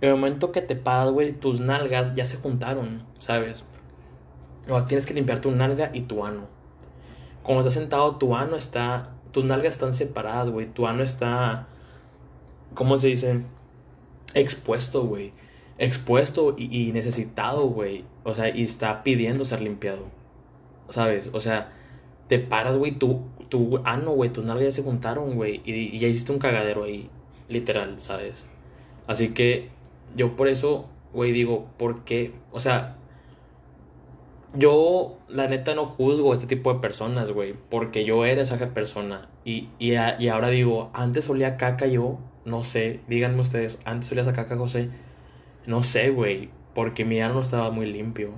En 0.00 0.10
el 0.10 0.14
momento 0.14 0.52
que 0.52 0.62
te 0.62 0.76
paras, 0.76 1.10
güey, 1.10 1.32
tus 1.32 1.58
nalgas 1.58 2.14
ya 2.14 2.26
se 2.26 2.36
juntaron, 2.36 3.04
¿sabes? 3.18 3.64
O 4.68 4.84
tienes 4.84 5.04
que 5.04 5.14
limpiar 5.14 5.40
tu 5.40 5.50
nalga 5.50 5.90
y 5.92 6.02
tu 6.02 6.24
ano. 6.24 6.61
Como 7.42 7.60
estás 7.60 7.74
sentado, 7.74 8.16
tu 8.16 8.36
ano 8.36 8.56
está. 8.56 9.10
Tus 9.32 9.44
nalgas 9.44 9.74
están 9.74 9.94
separadas, 9.94 10.50
güey. 10.50 10.66
Tu 10.66 10.86
ano 10.86 11.02
está. 11.02 11.68
¿Cómo 12.74 12.98
se 12.98 13.08
dice? 13.08 13.42
Expuesto, 14.34 15.04
güey. 15.04 15.32
Expuesto 15.78 16.54
y, 16.56 16.88
y 16.88 16.92
necesitado, 16.92 17.66
güey. 17.66 18.04
O 18.24 18.34
sea, 18.34 18.54
y 18.54 18.62
está 18.62 19.02
pidiendo 19.02 19.44
ser 19.44 19.60
limpiado. 19.60 20.06
¿Sabes? 20.88 21.30
O 21.32 21.40
sea 21.40 21.70
te 22.32 22.38
paras, 22.38 22.78
güey, 22.78 22.92
tu, 22.92 23.20
tu 23.50 23.82
ano, 23.84 24.12
güey, 24.12 24.30
tus 24.30 24.42
nalgas 24.42 24.64
ya 24.64 24.72
se 24.72 24.82
juntaron, 24.82 25.34
güey, 25.34 25.60
y, 25.66 25.98
ya 25.98 26.08
hiciste 26.08 26.32
un 26.32 26.38
cagadero 26.38 26.84
ahí, 26.84 27.10
literal, 27.50 28.00
¿sabes? 28.00 28.46
Así 29.06 29.34
que 29.34 29.68
yo 30.16 30.34
por 30.34 30.48
eso, 30.48 30.88
güey, 31.12 31.32
digo, 31.32 31.66
¿por 31.76 32.04
qué? 32.04 32.32
O 32.50 32.58
sea, 32.58 32.96
yo 34.54 35.18
la 35.28 35.48
neta 35.48 35.74
no 35.74 35.86
juzgo 35.86 36.32
a 36.32 36.34
este 36.34 36.46
tipo 36.46 36.72
de 36.72 36.80
personas, 36.80 37.30
güey, 37.30 37.54
porque 37.70 38.04
yo 38.04 38.24
era 38.24 38.42
esa 38.42 38.58
persona. 38.72 39.28
Y, 39.44 39.68
y, 39.78 39.92
y 39.92 40.28
ahora 40.28 40.48
digo, 40.48 40.90
antes 40.94 41.28
olía 41.28 41.56
caca 41.56 41.86
yo, 41.86 42.18
no 42.44 42.62
sé, 42.62 43.00
díganme 43.08 43.40
ustedes, 43.40 43.80
antes 43.84 44.10
olía 44.12 44.22
esa 44.22 44.32
caca, 44.32 44.56
José, 44.56 44.90
no 45.66 45.82
sé, 45.82 46.10
güey, 46.10 46.50
porque 46.74 47.04
mi 47.04 47.20
ano 47.20 47.40
estaba 47.40 47.70
muy 47.70 47.86
limpio. 47.86 48.32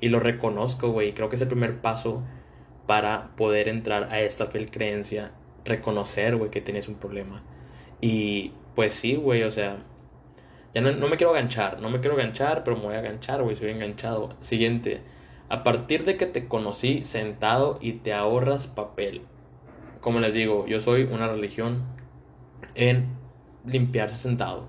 Y 0.00 0.10
lo 0.10 0.20
reconozco, 0.20 0.90
güey, 0.90 1.12
creo 1.12 1.28
que 1.28 1.36
es 1.36 1.42
el 1.42 1.48
primer 1.48 1.80
paso 1.80 2.22
para 2.86 3.36
poder 3.36 3.68
entrar 3.68 4.04
a 4.12 4.20
esta 4.20 4.46
fiel 4.46 4.70
creencia, 4.70 5.32
reconocer, 5.64 6.36
güey, 6.36 6.50
que 6.50 6.60
tienes 6.60 6.88
un 6.88 6.94
problema. 6.94 7.42
Y 8.00 8.52
pues 8.74 8.94
sí, 8.94 9.16
güey, 9.16 9.42
o 9.42 9.50
sea, 9.50 9.78
ya 10.74 10.80
no, 10.80 11.08
me 11.08 11.16
quiero 11.16 11.32
aganchar, 11.32 11.80
no 11.80 11.90
me 11.90 12.00
quiero 12.00 12.14
aganchar, 12.14 12.62
pero 12.64 12.76
me 12.76 12.84
voy 12.84 12.94
a 12.94 12.98
aganchar, 12.98 13.42
güey, 13.42 13.56
soy 13.56 13.70
enganchado. 13.70 14.30
Siguiente, 14.40 15.02
a 15.48 15.62
partir 15.62 16.04
de 16.04 16.16
que 16.16 16.26
te 16.26 16.46
conocí 16.46 17.04
sentado 17.04 17.78
y 17.80 17.92
te 17.94 18.12
ahorras 18.12 18.66
papel. 18.66 19.22
Como 20.00 20.20
les 20.20 20.34
digo, 20.34 20.66
yo 20.66 20.80
soy 20.80 21.04
una 21.04 21.28
religión 21.28 21.84
en 22.74 23.06
limpiarse 23.64 24.18
sentado. 24.18 24.68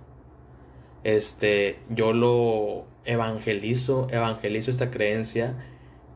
Este, 1.04 1.80
yo 1.90 2.14
lo 2.14 2.86
evangelizo, 3.06 4.08
evangelizo 4.12 4.72
esta 4.72 4.92
creencia 4.92 5.56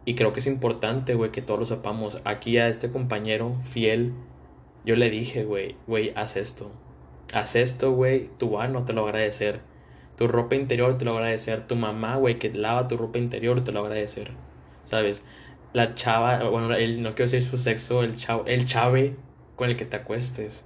y 0.05 0.15
creo 0.15 0.34
que 0.34 0.39
es 0.39 0.48
importante, 0.48 1.15
güey, 1.15 1.32
que 1.32 1.41
todos 1.41 1.60
lo 1.60 1.65
sepamos. 1.65 2.22
Aquí 2.25 2.58
a 2.58 2.67
este 2.67 2.91
compañero 2.91 3.55
fiel, 3.72 4.13
yo 4.86 4.96
le 4.96 5.10
dije, 5.10 5.43
güey, 5.43 5.75
güey, 5.88 6.13
haz 6.15 6.38
esto. 6.38 6.72
Haz 7.34 7.55
esto, 7.55 7.91
güey, 7.91 8.29
tu 8.38 8.60
ano 8.60 8.84
te 8.86 8.93
lo 8.93 9.03
va 9.03 9.10
a 9.10 9.12
agradecer. 9.12 9.62
Tu 10.17 10.27
ropa 10.27 10.55
interior 10.55 10.98
te 10.98 11.05
lo 11.05 11.12
va 11.12 11.17
a 11.17 11.22
agradecer. 11.22 11.65
Tu 11.67 11.75
mamá, 11.75 12.17
güey, 12.17 12.36
que 12.38 12.51
lava 12.53 12.88
tu 12.88 12.98
ropa 12.98 13.17
interior 13.17 13.63
te 13.63 13.72
lo 13.72 13.82
va 13.82 13.88
a 13.88 13.89
agradecer. 13.89 14.32
¿Sabes? 14.84 15.24
La 15.74 15.96
chava, 15.96 16.44
bueno, 16.50 16.74
él, 16.74 17.02
no 17.02 17.16
quiero 17.16 17.32
decir 17.32 17.44
su 17.44 17.58
sexo, 17.58 18.04
el 18.04 18.16
chavo, 18.16 18.46
el 18.46 18.66
chave 18.66 19.16
con 19.56 19.70
el 19.70 19.78
que 19.78 19.86
te 19.86 19.98
acuestes, 19.98 20.66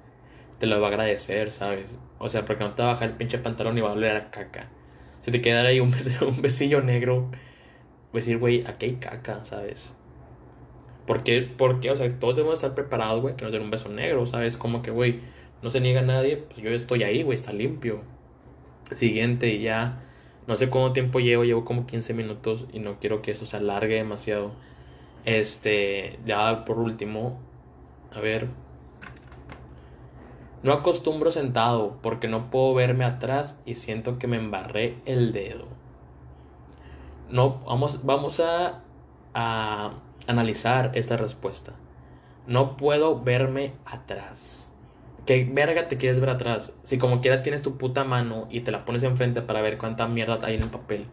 te 0.59 0.67
lo 0.67 0.79
va 0.81 0.87
a 0.87 0.89
agradecer, 0.89 1.51
¿sabes? 1.51 1.97
O 2.19 2.29
sea, 2.29 2.45
porque 2.45 2.63
no 2.63 2.73
te 2.73 2.83
va 2.83 2.89
a 2.89 2.93
bajar 2.93 3.09
el 3.09 3.15
pinche 3.15 3.37
pantalón 3.37 3.77
y 3.77 3.81
va 3.81 3.89
a 3.89 3.93
oler 3.93 4.15
a 4.15 4.31
caca. 4.31 4.69
Si 5.21 5.31
te 5.31 5.41
queda 5.41 5.61
ahí 5.61 5.79
un, 5.79 5.93
un 6.27 6.41
besillo 6.41 6.81
negro 6.81 7.29
pues 8.11 8.25
decir, 8.25 8.39
güey, 8.39 8.65
aquí 8.65 8.85
hay 8.85 8.95
caca, 8.95 9.43
¿sabes? 9.43 9.95
¿Por 11.05 11.23
qué? 11.23 11.41
Porque, 11.41 11.91
o 11.91 11.95
sea, 11.95 12.07
todos 12.07 12.35
debemos 12.35 12.55
estar 12.55 12.73
preparados, 12.73 13.21
güey, 13.21 13.35
que 13.35 13.43
nos 13.43 13.53
den 13.53 13.61
un 13.61 13.71
beso 13.71 13.89
negro, 13.89 14.25
¿sabes? 14.25 14.57
Como 14.57 14.81
que, 14.81 14.91
güey, 14.91 15.21
no 15.61 15.69
se 15.69 15.81
niega 15.81 16.01
nadie, 16.01 16.37
pues 16.37 16.57
yo 16.57 16.69
estoy 16.69 17.03
ahí, 17.03 17.23
güey, 17.23 17.35
está 17.35 17.53
limpio. 17.53 18.01
Siguiente, 18.91 19.59
ya, 19.59 20.01
no 20.47 20.55
sé 20.55 20.69
cuánto 20.69 20.93
tiempo 20.93 21.19
llevo, 21.19 21.43
llevo 21.43 21.65
como 21.65 21.85
15 21.85 22.13
minutos 22.13 22.67
y 22.71 22.79
no 22.79 22.99
quiero 22.99 23.21
que 23.21 23.31
eso 23.31 23.45
se 23.45 23.57
alargue 23.57 23.95
demasiado. 23.95 24.51
Este, 25.25 26.19
ya 26.25 26.63
por 26.63 26.79
último, 26.79 27.37
a 28.15 28.21
ver. 28.21 28.47
No 30.63 30.71
acostumbro 30.71 31.31
sentado 31.31 31.97
porque 32.01 32.29
no 32.29 32.49
puedo 32.49 32.73
verme 32.73 33.03
atrás 33.03 33.61
y 33.65 33.75
siento 33.75 34.17
que 34.17 34.27
me 34.27 34.37
embarré 34.37 35.01
el 35.05 35.33
dedo. 35.33 35.67
No, 37.29 37.59
vamos, 37.65 38.05
vamos 38.05 38.39
a, 38.39 38.83
a 39.33 39.93
analizar 40.27 40.91
esta 40.95 41.17
respuesta. 41.17 41.73
No 42.47 42.77
puedo 42.77 43.21
verme 43.21 43.73
atrás. 43.85 44.73
¿Qué 45.27 45.43
verga 45.43 45.89
te 45.89 45.97
quieres 45.97 46.21
ver 46.21 46.29
atrás? 46.29 46.73
Si 46.83 46.97
como 46.97 47.19
quiera 47.19 47.43
tienes 47.43 47.61
tu 47.61 47.77
puta 47.77 48.05
mano 48.05 48.47
y 48.49 48.61
te 48.61 48.71
la 48.71 48.85
pones 48.85 49.03
enfrente 49.03 49.41
para 49.41 49.61
ver 49.61 49.77
cuánta 49.77 50.07
mierda 50.07 50.39
hay 50.41 50.55
en 50.55 50.63
el 50.63 50.69
papel. 50.69 51.05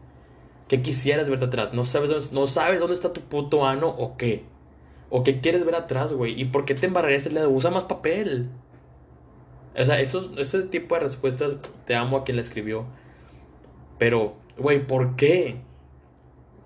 ¿Qué 0.68 0.82
quisieras 0.82 1.28
verte 1.28 1.46
atrás? 1.46 1.74
¿No 1.74 1.82
sabes 1.82 2.10
dónde, 2.10 2.26
no 2.30 2.46
sabes 2.46 2.78
dónde 2.78 2.94
está 2.94 3.12
tu 3.12 3.22
puto 3.22 3.66
ano 3.66 3.88
o 3.88 4.16
qué? 4.16 4.44
¿O 5.10 5.24
qué 5.24 5.40
quieres 5.40 5.64
ver 5.66 5.74
atrás, 5.74 6.12
güey? 6.12 6.40
¿Y 6.40 6.44
por 6.44 6.64
qué 6.64 6.76
te 6.76 6.86
embarrarías 6.86 7.26
el 7.26 7.34
dedo? 7.34 7.50
Usa 7.50 7.70
más 7.72 7.84
papel. 7.84 8.50
O 9.76 9.84
sea, 9.84 9.98
esos, 9.98 10.30
ese 10.36 10.62
tipo 10.62 10.94
de 10.94 11.00
respuestas 11.00 11.56
te 11.84 11.96
amo 11.96 12.18
a 12.18 12.24
quien 12.24 12.36
la 12.36 12.42
escribió. 12.42 12.86
Pero, 13.98 14.36
güey, 14.56 14.86
¿por 14.86 15.16
qué? 15.16 15.56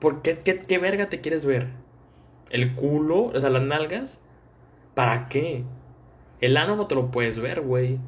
¿Por 0.00 0.20
qué, 0.20 0.36
qué? 0.36 0.58
¿Qué 0.58 0.78
verga 0.78 1.08
te 1.08 1.22
quieres 1.22 1.46
ver? 1.46 1.68
¿El 2.50 2.74
culo? 2.74 3.28
O 3.34 3.40
sea, 3.40 3.48
las 3.48 3.62
nalgas. 3.62 4.20
¿Para 4.94 5.30
qué? 5.30 5.64
El 6.40 6.57
ano 6.57 6.76
no 6.76 6.87
te 6.87 6.95
lo 6.95 7.11
puedes 7.11 7.38
ver, 7.38 7.61
güey. 7.61 7.99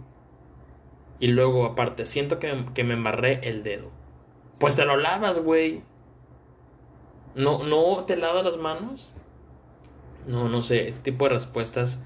Y 1.18 1.28
luego, 1.28 1.66
aparte, 1.66 2.06
siento 2.06 2.38
que, 2.38 2.64
que, 2.74 2.84
me 2.84 2.94
embarré 2.94 3.40
el 3.48 3.62
dedo. 3.62 3.90
Pues 4.58 4.76
te 4.76 4.84
lo 4.84 4.96
lavas, 4.96 5.38
güey. 5.38 5.82
¿No, 7.34 7.62
¿No 7.64 8.04
te 8.04 8.16
lavas 8.16 8.44
las 8.44 8.56
manos? 8.56 9.12
No, 10.26 10.48
no 10.48 10.62
sé. 10.62 10.88
Este 10.88 11.00
tipo 11.00 11.26
de 11.26 11.34
respuestas 11.34 12.00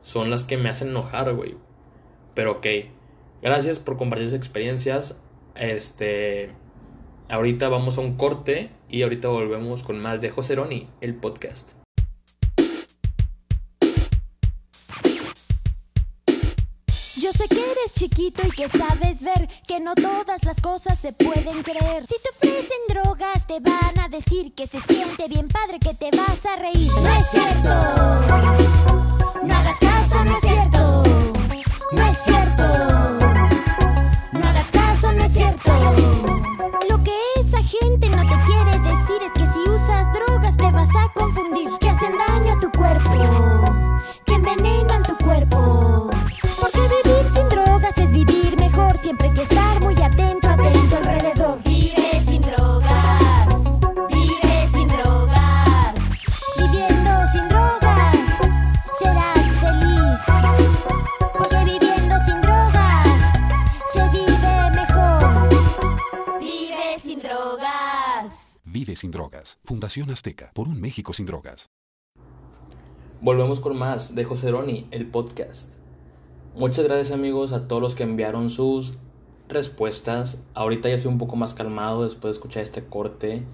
son 0.00 0.30
las 0.30 0.44
que 0.44 0.56
me 0.56 0.68
hacen 0.68 0.88
enojar, 0.88 1.32
güey. 1.34 1.56
Pero 2.34 2.52
ok. 2.52 2.66
Gracias 3.42 3.78
por 3.78 3.96
compartir 3.96 4.28
sus 4.28 4.38
experiencias. 4.38 5.20
Este. 5.54 6.52
Ahorita 7.28 7.68
vamos 7.68 7.98
a 7.98 8.00
un 8.00 8.16
corte 8.16 8.70
y 8.88 9.02
ahorita 9.02 9.28
volvemos 9.28 9.82
con 9.82 9.98
más 9.98 10.20
de 10.20 10.30
José 10.30 10.56
Roni, 10.56 10.88
el 11.00 11.14
podcast. 11.14 11.81
Chiquito 18.02 18.42
y 18.44 18.50
que 18.50 18.68
sabes 18.68 19.22
ver 19.22 19.48
que 19.64 19.78
no 19.78 19.94
todas 19.94 20.44
las 20.44 20.60
cosas 20.60 20.98
se 20.98 21.12
pueden 21.12 21.62
creer. 21.62 22.04
Si 22.08 22.16
te 22.20 22.30
ofrecen 22.30 22.78
drogas, 22.88 23.46
te 23.46 23.60
van 23.60 23.96
a 24.00 24.08
decir 24.08 24.52
que 24.54 24.66
se 24.66 24.80
siente 24.80 25.28
bien 25.28 25.46
padre, 25.46 25.78
que 25.78 25.94
te 25.94 26.10
vas 26.16 26.44
a 26.44 26.56
reír. 26.56 26.90
No 27.00 27.08
es 27.14 27.30
cierto. 27.30 27.68
No 29.44 29.54
hagas 29.54 29.78
caso, 29.78 30.24
no 30.24 30.36
es 30.36 30.40
cierto. 30.40 31.02
No 31.92 32.06
es 32.08 32.18
cierto. 32.24 32.64
No 34.32 34.48
hagas 34.48 34.70
caso, 34.72 35.12
no 35.12 35.24
es 35.24 35.32
cierto. 35.32 35.72
Lo 36.88 37.04
que 37.04 37.16
esa 37.36 37.62
gente 37.62 38.08
no 38.08 38.22
te 38.22 38.44
quiere 38.46 38.78
decir 38.80 39.22
es 39.22 39.32
que 39.32 39.46
si 39.52 39.60
usas 39.60 40.12
drogas 40.12 40.56
te 40.56 40.70
vas 40.72 40.90
a 40.96 41.08
confundir, 41.12 41.70
sin 68.96 69.10
drogas. 69.10 69.58
Fundación 69.64 70.10
Azteca. 70.10 70.50
Por 70.54 70.68
un 70.68 70.80
México 70.80 71.12
sin 71.12 71.26
drogas. 71.26 71.70
Volvemos 73.20 73.60
con 73.60 73.76
más 73.76 74.14
de 74.14 74.24
José 74.24 74.50
Roni, 74.50 74.88
el 74.90 75.06
podcast. 75.06 75.74
Muchas 76.56 76.84
gracias 76.84 77.12
amigos 77.12 77.52
a 77.52 77.68
todos 77.68 77.80
los 77.80 77.94
que 77.94 78.02
enviaron 78.02 78.50
sus 78.50 78.98
respuestas. 79.48 80.42
Ahorita 80.54 80.88
ya 80.88 80.96
estoy 80.96 81.12
un 81.12 81.18
poco 81.18 81.36
más 81.36 81.54
calmado 81.54 82.04
después 82.04 82.34
de 82.34 82.38
escuchar 82.38 82.62
este 82.62 82.84
corte. 82.84 83.44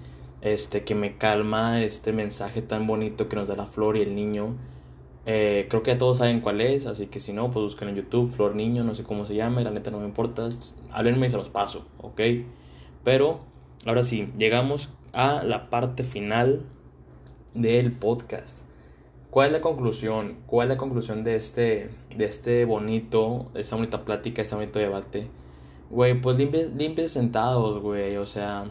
Este 0.41 0.83
que 0.83 0.95
me 0.95 1.17
calma 1.17 1.83
este 1.83 2.13
mensaje 2.13 2.61
tan 2.61 2.87
bonito 2.87 3.29
que 3.29 3.35
nos 3.35 3.47
da 3.47 3.55
la 3.55 3.65
flor 3.65 3.97
y 3.97 4.01
el 4.01 4.15
niño. 4.15 4.55
Eh, 5.25 5.67
creo 5.69 5.83
que 5.83 5.91
ya 5.91 5.97
todos 5.97 6.17
saben 6.17 6.41
cuál 6.41 6.61
es, 6.61 6.85
así 6.85 7.07
que 7.07 7.19
si 7.19 7.33
no, 7.33 7.51
pues 7.51 7.63
busquen 7.63 7.89
en 7.89 7.95
YouTube, 7.95 8.31
Flor 8.31 8.55
Niño, 8.55 8.83
no 8.83 8.95
sé 8.95 9.03
cómo 9.03 9.27
se 9.27 9.35
llama, 9.35 9.61
la 9.61 9.69
neta 9.69 9.91
no 9.91 9.99
me 9.99 10.05
importa. 10.05 10.49
Háblenme 10.91 11.27
y 11.27 11.29
se 11.29 11.37
los 11.37 11.49
paso, 11.49 11.85
¿ok? 11.99 12.21
Pero 13.03 13.41
ahora 13.85 14.01
sí, 14.01 14.33
llegamos 14.37 14.89
a 15.13 15.43
la 15.43 15.69
parte 15.69 16.03
final 16.03 16.65
del 17.53 17.91
podcast. 17.91 18.63
¿Cuál 19.29 19.47
es 19.47 19.53
la 19.53 19.61
conclusión? 19.61 20.37
¿Cuál 20.47 20.67
es 20.67 20.75
la 20.75 20.77
conclusión 20.77 21.23
de 21.23 21.35
este, 21.35 21.89
de 22.15 22.25
este 22.25 22.65
bonito, 22.65 23.51
de 23.53 23.61
esta 23.61 23.75
bonita 23.75 24.03
plática, 24.03 24.41
este 24.41 24.55
bonito 24.55 24.79
debate? 24.79 25.27
Güey, 25.91 26.19
pues 26.19 26.37
limpies, 26.37 26.73
limpies 26.73 27.11
sentados, 27.11 27.79
güey. 27.79 28.17
O 28.17 28.25
sea, 28.25 28.65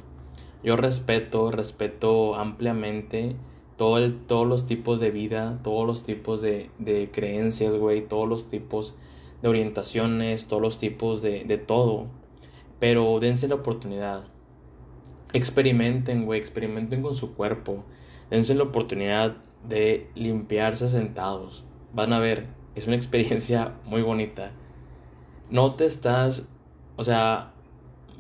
yo 0.65 0.77
respeto, 0.77 1.51
respeto 1.51 2.35
ampliamente 2.35 3.37
todo 3.79 4.13
todos 4.27 4.47
los 4.47 4.67
tipos 4.67 4.99
de 4.99 5.13
vida, 5.13 5.61
todos 5.63 5.87
los 5.87 6.03
tipos 6.03 6.43
de, 6.43 6.71
de 6.79 7.11
creencias, 7.13 7.77
güey, 7.77 8.07
todos 8.07 8.29
los 8.29 8.49
tipos 8.49 8.97
de 9.41 9.49
orientaciones, 9.49 10.49
todos 10.49 10.61
los 10.61 10.79
tipos 10.81 11.23
de, 11.23 11.45
de 11.45 11.59
todo. 11.59 12.07
Pero 12.81 13.19
dense 13.21 13.47
la 13.47 13.55
oportunidad. 13.55 14.25
Experimenten, 15.33 16.25
güey, 16.25 16.41
experimenten 16.41 17.03
con 17.03 17.15
su 17.15 17.35
cuerpo. 17.35 17.85
Dense 18.31 18.55
la 18.55 18.65
oportunidad 18.65 19.37
de 19.69 20.11
limpiarse 20.15 20.89
sentados. 20.89 21.65
Van 21.93 22.13
a 22.13 22.19
ver, 22.19 22.47
es 22.75 22.87
una 22.87 22.97
experiencia 22.97 23.75
muy 23.85 24.03
bonita. 24.03 24.53
No 25.51 25.75
te 25.75 25.87
estás, 25.87 26.47
o 26.97 27.05
sea, 27.05 27.53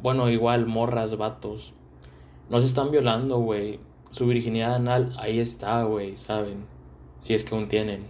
bueno, 0.02 0.30
igual 0.30 0.66
morras, 0.66 1.16
vatos. 1.16 1.74
No 2.50 2.60
se 2.60 2.66
están 2.66 2.90
violando, 2.90 3.38
güey. 3.38 3.80
Su 4.10 4.26
virginidad 4.26 4.74
anal 4.74 5.14
ahí 5.18 5.38
está, 5.38 5.82
güey, 5.82 6.16
¿saben? 6.16 6.64
Si 7.18 7.34
es 7.34 7.44
que 7.44 7.54
aún 7.54 7.68
tienen. 7.68 8.06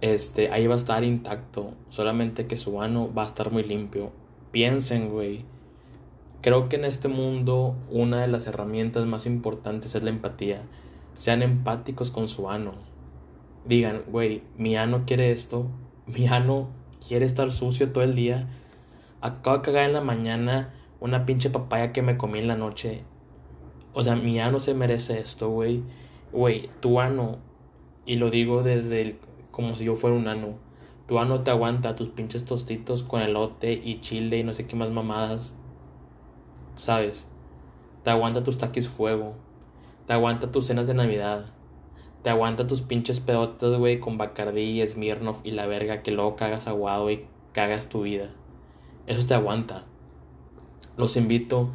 Este, 0.00 0.50
ahí 0.50 0.66
va 0.66 0.74
a 0.74 0.78
estar 0.78 1.04
intacto. 1.04 1.74
Solamente 1.88 2.46
que 2.46 2.56
su 2.56 2.80
ano 2.82 3.12
va 3.14 3.22
a 3.22 3.26
estar 3.26 3.52
muy 3.52 3.62
limpio. 3.62 4.10
Piensen, 4.50 5.10
güey. 5.10 5.44
Creo 6.42 6.68
que 6.68 6.74
en 6.74 6.84
este 6.84 7.06
mundo 7.06 7.76
una 7.88 8.20
de 8.20 8.26
las 8.26 8.48
herramientas 8.48 9.06
más 9.06 9.26
importantes 9.26 9.94
es 9.94 10.02
la 10.02 10.10
empatía. 10.10 10.62
Sean 11.14 11.40
empáticos 11.40 12.10
con 12.10 12.26
su 12.26 12.50
ano. 12.50 12.72
Digan, 13.64 14.02
güey, 14.08 14.42
mi 14.58 14.76
ano 14.76 15.04
quiere 15.06 15.30
esto. 15.30 15.68
Mi 16.08 16.26
ano 16.26 16.68
quiere 17.06 17.26
estar 17.26 17.52
sucio 17.52 17.92
todo 17.92 18.02
el 18.02 18.16
día. 18.16 18.48
Acabo 19.20 19.58
de 19.58 19.62
cagar 19.62 19.84
en 19.84 19.92
la 19.92 20.00
mañana 20.00 20.74
una 20.98 21.26
pinche 21.26 21.48
papaya 21.48 21.92
que 21.92 22.02
me 22.02 22.16
comí 22.16 22.40
en 22.40 22.48
la 22.48 22.56
noche. 22.56 23.04
O 23.92 24.02
sea, 24.02 24.16
mi 24.16 24.40
ano 24.40 24.58
se 24.58 24.74
merece 24.74 25.20
esto, 25.20 25.48
güey. 25.48 25.84
Güey, 26.32 26.70
tu 26.80 26.98
ano, 26.98 27.38
y 28.04 28.16
lo 28.16 28.30
digo 28.30 28.64
desde 28.64 29.00
el, 29.00 29.18
como 29.52 29.76
si 29.76 29.84
yo 29.84 29.94
fuera 29.94 30.16
un 30.16 30.26
ano. 30.26 30.56
Tu 31.06 31.20
ano 31.20 31.42
te 31.42 31.52
aguanta 31.52 31.94
tus 31.94 32.08
pinches 32.08 32.44
tostitos 32.44 33.04
con 33.04 33.22
elote 33.22 33.72
y 33.72 34.00
chile 34.00 34.38
y 34.38 34.42
no 34.42 34.54
sé 34.54 34.66
qué 34.66 34.74
más 34.74 34.90
mamadas. 34.90 35.54
¿Sabes? 36.74 37.26
Te 38.02 38.10
aguanta 38.10 38.42
tus 38.42 38.58
taquis 38.58 38.88
fuego. 38.88 39.34
Te 40.06 40.12
aguanta 40.12 40.50
tus 40.50 40.66
cenas 40.66 40.86
de 40.86 40.94
Navidad. 40.94 41.46
Te 42.22 42.30
aguanta 42.30 42.66
tus 42.66 42.82
pinches 42.82 43.20
pedotas, 43.20 43.74
güey, 43.74 44.00
con 44.00 44.18
Bacardí, 44.18 44.84
Smirnoff 44.86 45.40
y 45.44 45.52
la 45.52 45.66
verga 45.66 46.02
que 46.02 46.12
luego 46.12 46.36
cagas 46.36 46.66
aguado 46.66 47.10
y 47.10 47.26
cagas 47.52 47.88
tu 47.88 48.02
vida. 48.02 48.30
Eso 49.06 49.26
te 49.26 49.34
aguanta. 49.34 49.84
Los 50.96 51.16
invito 51.16 51.70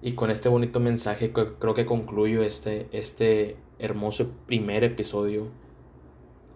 y 0.00 0.12
con 0.12 0.30
este 0.30 0.48
bonito 0.48 0.78
mensaje 0.78 1.32
creo 1.32 1.74
que 1.74 1.86
concluyo 1.86 2.42
este, 2.42 2.88
este 2.92 3.56
hermoso 3.78 4.30
primer 4.46 4.84
episodio. 4.84 5.48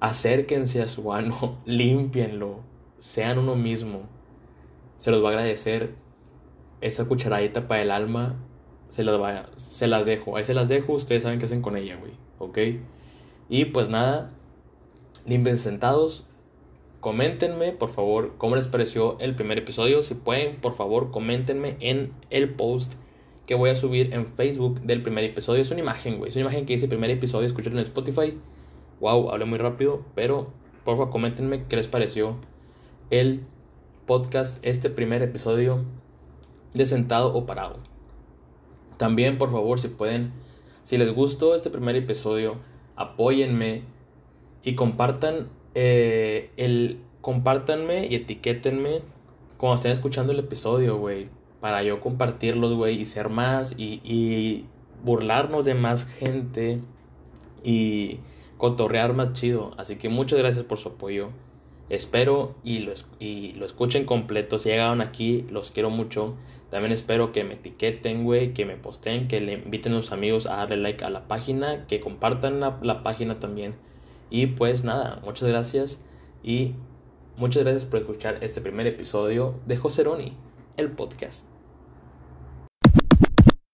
Acérquense 0.00 0.82
a 0.82 0.86
su 0.86 1.12
ano, 1.12 1.58
límpienlo, 1.66 2.60
sean 2.98 3.38
uno 3.38 3.56
mismo. 3.56 4.02
Se 4.96 5.10
los 5.10 5.22
va 5.22 5.28
a 5.28 5.32
agradecer 5.32 5.94
esa 6.82 7.06
cucharadita 7.06 7.68
para 7.68 7.82
el 7.82 7.90
alma 7.90 8.36
se 8.88 9.04
las, 9.04 9.18
va, 9.18 9.48
se 9.56 9.86
las 9.86 10.04
dejo. 10.04 10.36
Ahí 10.36 10.44
se 10.44 10.52
las 10.52 10.68
dejo. 10.68 10.92
Ustedes 10.92 11.22
saben 11.22 11.38
qué 11.38 11.46
hacen 11.46 11.62
con 11.62 11.78
ella, 11.78 11.96
güey. 11.96 12.12
¿Ok? 12.38 12.58
Y 13.48 13.64
pues 13.66 13.88
nada. 13.88 14.32
Limpiense 15.24 15.62
sentados. 15.62 16.26
Coméntenme, 17.00 17.72
por 17.72 17.88
favor, 17.88 18.34
cómo 18.38 18.54
les 18.54 18.68
pareció 18.68 19.18
el 19.18 19.34
primer 19.34 19.58
episodio. 19.58 20.02
Si 20.02 20.14
pueden, 20.14 20.56
por 20.56 20.74
favor, 20.74 21.10
coméntenme 21.10 21.76
en 21.80 22.12
el 22.30 22.50
post 22.50 22.94
que 23.46 23.54
voy 23.54 23.70
a 23.70 23.76
subir 23.76 24.12
en 24.12 24.26
Facebook 24.26 24.80
del 24.82 25.02
primer 25.02 25.24
episodio. 25.24 25.62
Es 25.62 25.70
una 25.70 25.80
imagen, 25.80 26.18
güey. 26.18 26.28
Es 26.28 26.36
una 26.36 26.42
imagen 26.42 26.66
que 26.66 26.74
dice 26.74 26.86
primer 26.86 27.10
episodio, 27.10 27.46
escucharlo 27.46 27.80
en 27.80 27.86
Spotify. 27.86 28.38
Wow, 29.00 29.30
hablé 29.30 29.46
muy 29.46 29.58
rápido, 29.58 30.04
pero 30.14 30.52
por 30.84 30.96
favor 30.96 31.10
coméntenme 31.10 31.64
qué 31.64 31.76
les 31.76 31.88
pareció 31.88 32.36
el 33.10 33.40
podcast, 34.06 34.64
este 34.64 34.90
primer 34.90 35.22
episodio 35.22 35.84
de 36.74 36.86
sentado 36.86 37.32
o 37.34 37.46
parado. 37.46 37.78
También, 38.96 39.38
por 39.38 39.50
favor, 39.50 39.80
si 39.80 39.88
pueden, 39.88 40.32
si 40.84 40.96
les 40.98 41.12
gustó 41.12 41.54
este 41.54 41.70
primer 41.70 41.96
episodio, 41.96 42.56
apóyenme 42.96 43.82
y 44.62 44.74
compartan 44.74 45.48
eh, 45.74 46.50
el 46.56 47.00
compártanme 47.20 48.06
y 48.06 48.16
etiquétenme 48.16 49.00
cuando 49.56 49.76
estén 49.76 49.92
escuchando 49.92 50.32
el 50.32 50.40
episodio, 50.40 50.98
güey, 50.98 51.28
para 51.60 51.82
yo 51.82 52.00
compartirlos, 52.00 52.74
güey, 52.74 53.00
y 53.00 53.04
ser 53.04 53.28
más 53.28 53.74
y, 53.78 54.00
y 54.04 54.66
burlarnos 55.04 55.64
de 55.64 55.74
más 55.74 56.04
gente 56.04 56.80
y 57.62 58.18
cotorrear 58.56 59.14
más 59.14 59.32
chido. 59.32 59.72
Así 59.76 59.96
que 59.96 60.08
muchas 60.08 60.38
gracias 60.38 60.64
por 60.64 60.78
su 60.78 60.90
apoyo. 60.90 61.30
Espero 61.92 62.54
y 62.64 62.78
lo, 62.78 62.94
y 63.20 63.52
lo 63.52 63.66
escuchen 63.66 64.06
completo. 64.06 64.58
Si 64.58 64.70
llegaron 64.70 65.02
aquí, 65.02 65.44
los 65.50 65.70
quiero 65.70 65.90
mucho. 65.90 66.36
También 66.70 66.90
espero 66.90 67.32
que 67.32 67.44
me 67.44 67.52
etiqueten, 67.52 68.24
güey, 68.24 68.54
que 68.54 68.64
me 68.64 68.78
posteen, 68.78 69.28
que 69.28 69.42
le 69.42 69.52
inviten 69.52 69.92
a 69.92 69.96
sus 69.96 70.10
amigos 70.10 70.46
a 70.46 70.56
darle 70.56 70.78
like 70.78 71.04
a 71.04 71.10
la 71.10 71.28
página, 71.28 71.86
que 71.86 72.00
compartan 72.00 72.60
la, 72.60 72.78
la 72.80 73.02
página 73.02 73.40
también. 73.40 73.74
Y 74.30 74.46
pues 74.46 74.84
nada, 74.84 75.20
muchas 75.22 75.50
gracias 75.50 76.00
y 76.42 76.72
muchas 77.36 77.62
gracias 77.62 77.84
por 77.84 78.00
escuchar 78.00 78.38
este 78.40 78.62
primer 78.62 78.86
episodio 78.86 79.60
de 79.66 79.76
Joseroni, 79.76 80.32
el 80.78 80.90
podcast. 80.92 81.51